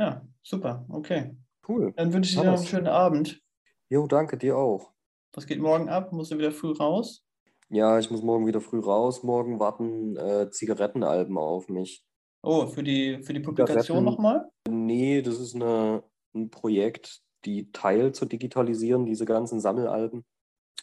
Ja, 0.00 0.26
super, 0.42 0.86
okay. 0.88 1.36
Cool. 1.68 1.92
Dann 1.94 2.10
wünsche 2.14 2.30
ich 2.30 2.40
dir 2.40 2.50
noch 2.50 2.56
einen 2.56 2.66
schönen 2.66 2.86
Abend. 2.86 3.38
Jo, 3.90 4.06
danke 4.06 4.38
dir 4.38 4.56
auch. 4.56 4.94
Was 5.34 5.44
geht 5.44 5.60
morgen 5.60 5.90
ab? 5.90 6.10
Musst 6.10 6.32
du 6.32 6.38
wieder 6.38 6.52
früh 6.52 6.72
raus? 6.72 7.22
Ja, 7.68 7.98
ich 7.98 8.10
muss 8.10 8.22
morgen 8.22 8.46
wieder 8.46 8.62
früh 8.62 8.80
raus. 8.80 9.22
Morgen 9.22 9.60
warten 9.60 10.16
äh, 10.16 10.50
Zigarettenalben 10.50 11.36
auf 11.36 11.68
mich. 11.68 12.02
Oh, 12.42 12.66
für 12.66 12.82
die, 12.82 13.22
für 13.22 13.34
die 13.34 13.40
Publikation 13.40 14.02
nochmal? 14.02 14.50
Nee, 14.66 15.20
das 15.20 15.38
ist 15.38 15.54
eine, 15.54 16.02
ein 16.34 16.48
Projekt, 16.48 17.20
die 17.44 17.70
Teil 17.70 18.12
zu 18.12 18.24
digitalisieren, 18.24 19.04
diese 19.04 19.26
ganzen 19.26 19.60
Sammelalben. 19.60 20.24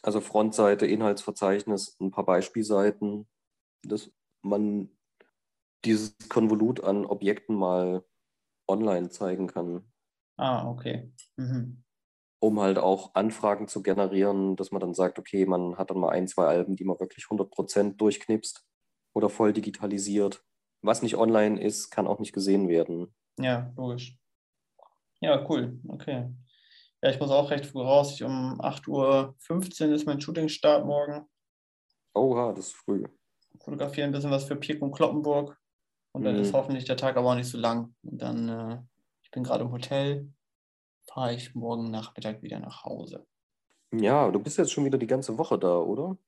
Also 0.00 0.20
Frontseite, 0.20 0.86
Inhaltsverzeichnis, 0.86 1.96
ein 1.98 2.12
paar 2.12 2.24
Beispielseiten, 2.24 3.26
dass 3.82 4.12
man 4.42 4.96
dieses 5.84 6.16
Konvolut 6.28 6.84
an 6.84 7.04
Objekten 7.04 7.56
mal 7.56 8.04
online 8.68 9.10
zeigen 9.10 9.46
kann. 9.46 9.90
Ah, 10.36 10.68
okay. 10.68 11.12
Mhm. 11.36 11.82
Um 12.40 12.60
halt 12.60 12.78
auch 12.78 13.14
Anfragen 13.14 13.66
zu 13.66 13.82
generieren, 13.82 14.54
dass 14.54 14.70
man 14.70 14.80
dann 14.80 14.94
sagt, 14.94 15.18
okay, 15.18 15.44
man 15.44 15.76
hat 15.76 15.90
dann 15.90 15.98
mal 15.98 16.10
ein, 16.10 16.28
zwei 16.28 16.46
Alben, 16.46 16.76
die 16.76 16.84
man 16.84 17.00
wirklich 17.00 17.24
100% 17.24 17.96
durchknipst 17.96 18.64
oder 19.14 19.28
voll 19.28 19.52
digitalisiert. 19.52 20.44
Was 20.82 21.02
nicht 21.02 21.16
online 21.16 21.60
ist, 21.60 21.90
kann 21.90 22.06
auch 22.06 22.20
nicht 22.20 22.32
gesehen 22.32 22.68
werden. 22.68 23.12
Ja, 23.38 23.72
logisch. 23.76 24.16
Ja, 25.20 25.44
cool. 25.48 25.80
Okay. 25.88 26.30
Ja, 27.02 27.10
ich 27.10 27.18
muss 27.18 27.30
auch 27.30 27.50
recht 27.50 27.66
früh 27.66 27.82
raus. 27.82 28.14
Ich, 28.14 28.22
um 28.22 28.60
8.15 28.60 29.88
Uhr 29.88 29.94
ist 29.94 30.06
mein 30.06 30.20
Shootingstart 30.20 30.86
morgen. 30.86 31.28
Oha, 32.14 32.52
das 32.52 32.68
ist 32.68 32.76
früh. 32.76 33.04
Fotografieren 33.60 34.10
ein 34.10 34.12
bisschen 34.12 34.30
was 34.30 34.44
für 34.44 34.56
Pirk 34.56 34.82
und 34.82 34.92
Kloppenburg. 34.92 35.57
Und 36.18 36.24
dann 36.24 36.34
mhm. 36.34 36.42
ist 36.42 36.52
hoffentlich 36.52 36.84
der 36.84 36.96
Tag 36.96 37.16
aber 37.16 37.30
auch 37.30 37.36
nicht 37.36 37.48
so 37.48 37.58
lang. 37.58 37.94
Und 38.02 38.20
dann, 38.20 38.48
äh, 38.48 38.78
ich 39.22 39.30
bin 39.30 39.44
gerade 39.44 39.62
im 39.62 39.70
Hotel, 39.70 40.32
fahre 41.08 41.32
ich 41.32 41.54
morgen 41.54 41.92
Nachmittag 41.92 42.42
wieder 42.42 42.58
nach 42.58 42.82
Hause. 42.82 43.24
Ja, 43.92 44.28
du 44.28 44.40
bist 44.40 44.58
jetzt 44.58 44.72
schon 44.72 44.84
wieder 44.84 44.98
die 44.98 45.06
ganze 45.06 45.38
Woche 45.38 45.56
da, 45.58 45.78
oder? 45.78 46.18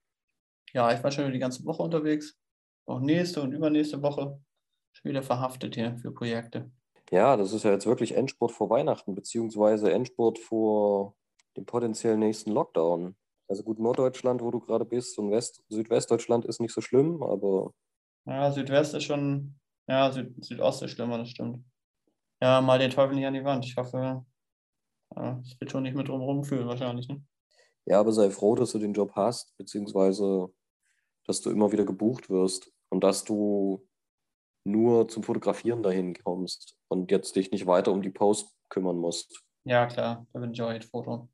Ja, 0.72 0.94
ich 0.94 1.02
war 1.02 1.10
schon 1.10 1.24
wieder 1.24 1.32
die 1.32 1.40
ganze 1.40 1.64
Woche 1.64 1.82
unterwegs. 1.82 2.38
Auch 2.86 3.00
nächste 3.00 3.42
und 3.42 3.52
übernächste 3.52 4.00
Woche 4.00 4.40
schon 4.92 5.10
wieder 5.10 5.24
verhaftet 5.24 5.74
hier 5.74 5.98
für 5.98 6.12
Projekte. 6.12 6.70
Ja, 7.10 7.36
das 7.36 7.52
ist 7.52 7.64
ja 7.64 7.72
jetzt 7.72 7.86
wirklich 7.86 8.14
Endspurt 8.14 8.52
vor 8.52 8.70
Weihnachten, 8.70 9.16
beziehungsweise 9.16 9.90
Endspurt 9.90 10.38
vor 10.38 11.16
dem 11.56 11.66
potenziell 11.66 12.16
nächsten 12.16 12.52
Lockdown. 12.52 13.16
Also 13.48 13.64
gut, 13.64 13.80
Norddeutschland, 13.80 14.40
wo 14.40 14.52
du 14.52 14.60
gerade 14.60 14.84
bist, 14.84 15.18
und 15.18 15.32
West 15.32 15.64
Südwestdeutschland 15.68 16.44
ist 16.44 16.60
nicht 16.60 16.72
so 16.72 16.80
schlimm, 16.80 17.20
aber. 17.24 17.72
Ja, 18.24 18.52
Südwest 18.52 18.94
ist 18.94 19.04
schon, 19.04 19.59
ja, 19.90 20.12
Süd 20.12 20.44
Südost 20.44 20.82
ist 20.82 20.92
schlimmer, 20.92 21.18
das 21.18 21.30
stimmt. 21.30 21.64
Ja, 22.40 22.60
mal 22.60 22.78
den 22.78 22.90
Teufel 22.90 23.16
nicht 23.16 23.26
an 23.26 23.34
die 23.34 23.44
Wand. 23.44 23.66
Ich 23.66 23.76
hoffe, 23.76 24.24
es 25.42 25.60
wird 25.60 25.70
schon 25.70 25.82
nicht 25.82 25.96
mit 25.96 26.08
drum 26.08 26.22
rumfühlen, 26.22 26.68
wahrscheinlich. 26.68 27.08
Ne? 27.08 27.22
Ja, 27.86 27.98
aber 27.98 28.12
sei 28.12 28.30
froh, 28.30 28.54
dass 28.54 28.70
du 28.70 28.78
den 28.78 28.92
Job 28.92 29.12
hast, 29.16 29.56
beziehungsweise 29.56 30.48
dass 31.26 31.40
du 31.40 31.50
immer 31.50 31.72
wieder 31.72 31.84
gebucht 31.84 32.30
wirst 32.30 32.72
und 32.88 33.02
dass 33.02 33.24
du 33.24 33.86
nur 34.64 35.08
zum 35.08 35.22
Fotografieren 35.22 35.82
dahin 35.82 36.14
kommst 36.14 36.76
und 36.88 37.10
jetzt 37.10 37.34
dich 37.34 37.50
nicht 37.50 37.66
weiter 37.66 37.92
um 37.92 38.02
die 38.02 38.10
Post 38.10 38.54
kümmern 38.68 38.96
musst. 38.96 39.42
Ja, 39.64 39.86
klar, 39.86 40.26
da 40.32 40.38
bin 40.38 40.52
ich 40.52 40.62
auch 40.62 40.72
jetzt 40.72 40.90
Foto. 40.90 41.28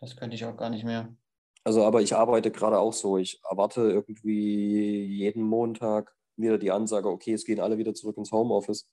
Das 0.00 0.14
könnte 0.14 0.36
ich 0.36 0.44
auch 0.44 0.56
gar 0.56 0.70
nicht 0.70 0.84
mehr. 0.84 1.16
Also, 1.64 1.84
aber 1.84 2.02
ich 2.02 2.14
arbeite 2.14 2.50
gerade 2.50 2.78
auch 2.78 2.92
so. 2.92 3.18
Ich 3.18 3.40
erwarte 3.50 3.80
irgendwie 3.80 5.04
jeden 5.06 5.42
Montag 5.42 6.14
wieder 6.38 6.58
die 6.58 6.70
Ansage, 6.70 7.08
okay, 7.08 7.32
es 7.32 7.44
gehen 7.44 7.60
alle 7.60 7.78
wieder 7.78 7.94
zurück 7.94 8.16
ins 8.16 8.32
Homeoffice. 8.32 8.88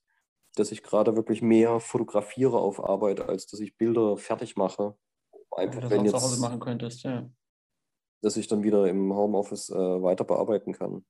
Dass 0.56 0.72
ich 0.72 0.84
gerade 0.84 1.16
wirklich 1.16 1.42
mehr 1.42 1.80
fotografiere 1.80 2.58
auf 2.58 2.84
Arbeit, 2.84 3.20
als 3.20 3.46
dass 3.48 3.60
ich 3.60 3.78
Bilder 3.78 4.18
fertig 4.18 4.56
mache. 4.56 4.98
Einfach, 5.52 5.84
ja, 5.84 5.90
wenn 5.90 6.06
jetzt, 6.06 6.16
zu 6.16 6.22
Hause 6.22 6.42
machen 6.42 6.60
könntest, 6.60 7.04
ja. 7.04 7.30
Dass 8.22 8.38
ich 8.38 8.48
dann 8.48 8.64
wieder 8.64 8.88
im 8.88 9.14
Homeoffice 9.14 9.70
äh, 9.70 9.76
weiter 9.76 10.24
bearbeiten 10.24 10.74
kann. 10.74 11.06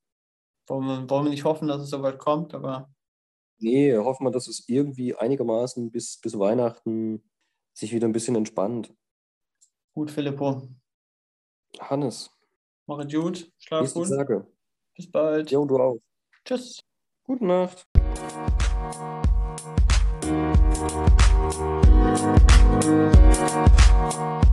Wollen 0.67 0.86
wir, 0.86 1.09
wollen 1.09 1.25
wir 1.25 1.29
nicht 1.29 1.45
hoffen, 1.45 1.67
dass 1.67 1.81
es 1.81 1.89
soweit 1.89 2.17
kommt, 2.17 2.53
aber. 2.53 2.89
Nee, 3.59 3.95
hoffen 3.95 4.25
wir, 4.25 4.31
dass 4.31 4.47
es 4.47 4.67
irgendwie 4.67 5.15
einigermaßen 5.15 5.91
bis, 5.91 6.19
bis 6.19 6.38
Weihnachten 6.38 7.23
sich 7.73 7.93
wieder 7.93 8.07
ein 8.07 8.13
bisschen 8.13 8.36
entspannt. 8.36 8.93
Gut, 9.93 10.11
Filippo. 10.11 10.67
Hannes. 11.79 12.31
Mach 12.88 12.99
es 12.99 13.13
gut. 13.13 13.51
Schlaf 13.57 13.93
gut. 13.93 14.07
Sage. 14.07 14.47
Bis 14.95 15.09
bald. 15.11 15.51
Jo, 15.51 15.65
du 15.65 15.77
auch. 15.77 15.99
Tschüss. 16.45 16.79
Gute 17.25 17.45
Nacht. 17.45 17.87
Thank 22.85 24.43
you. 24.43 24.44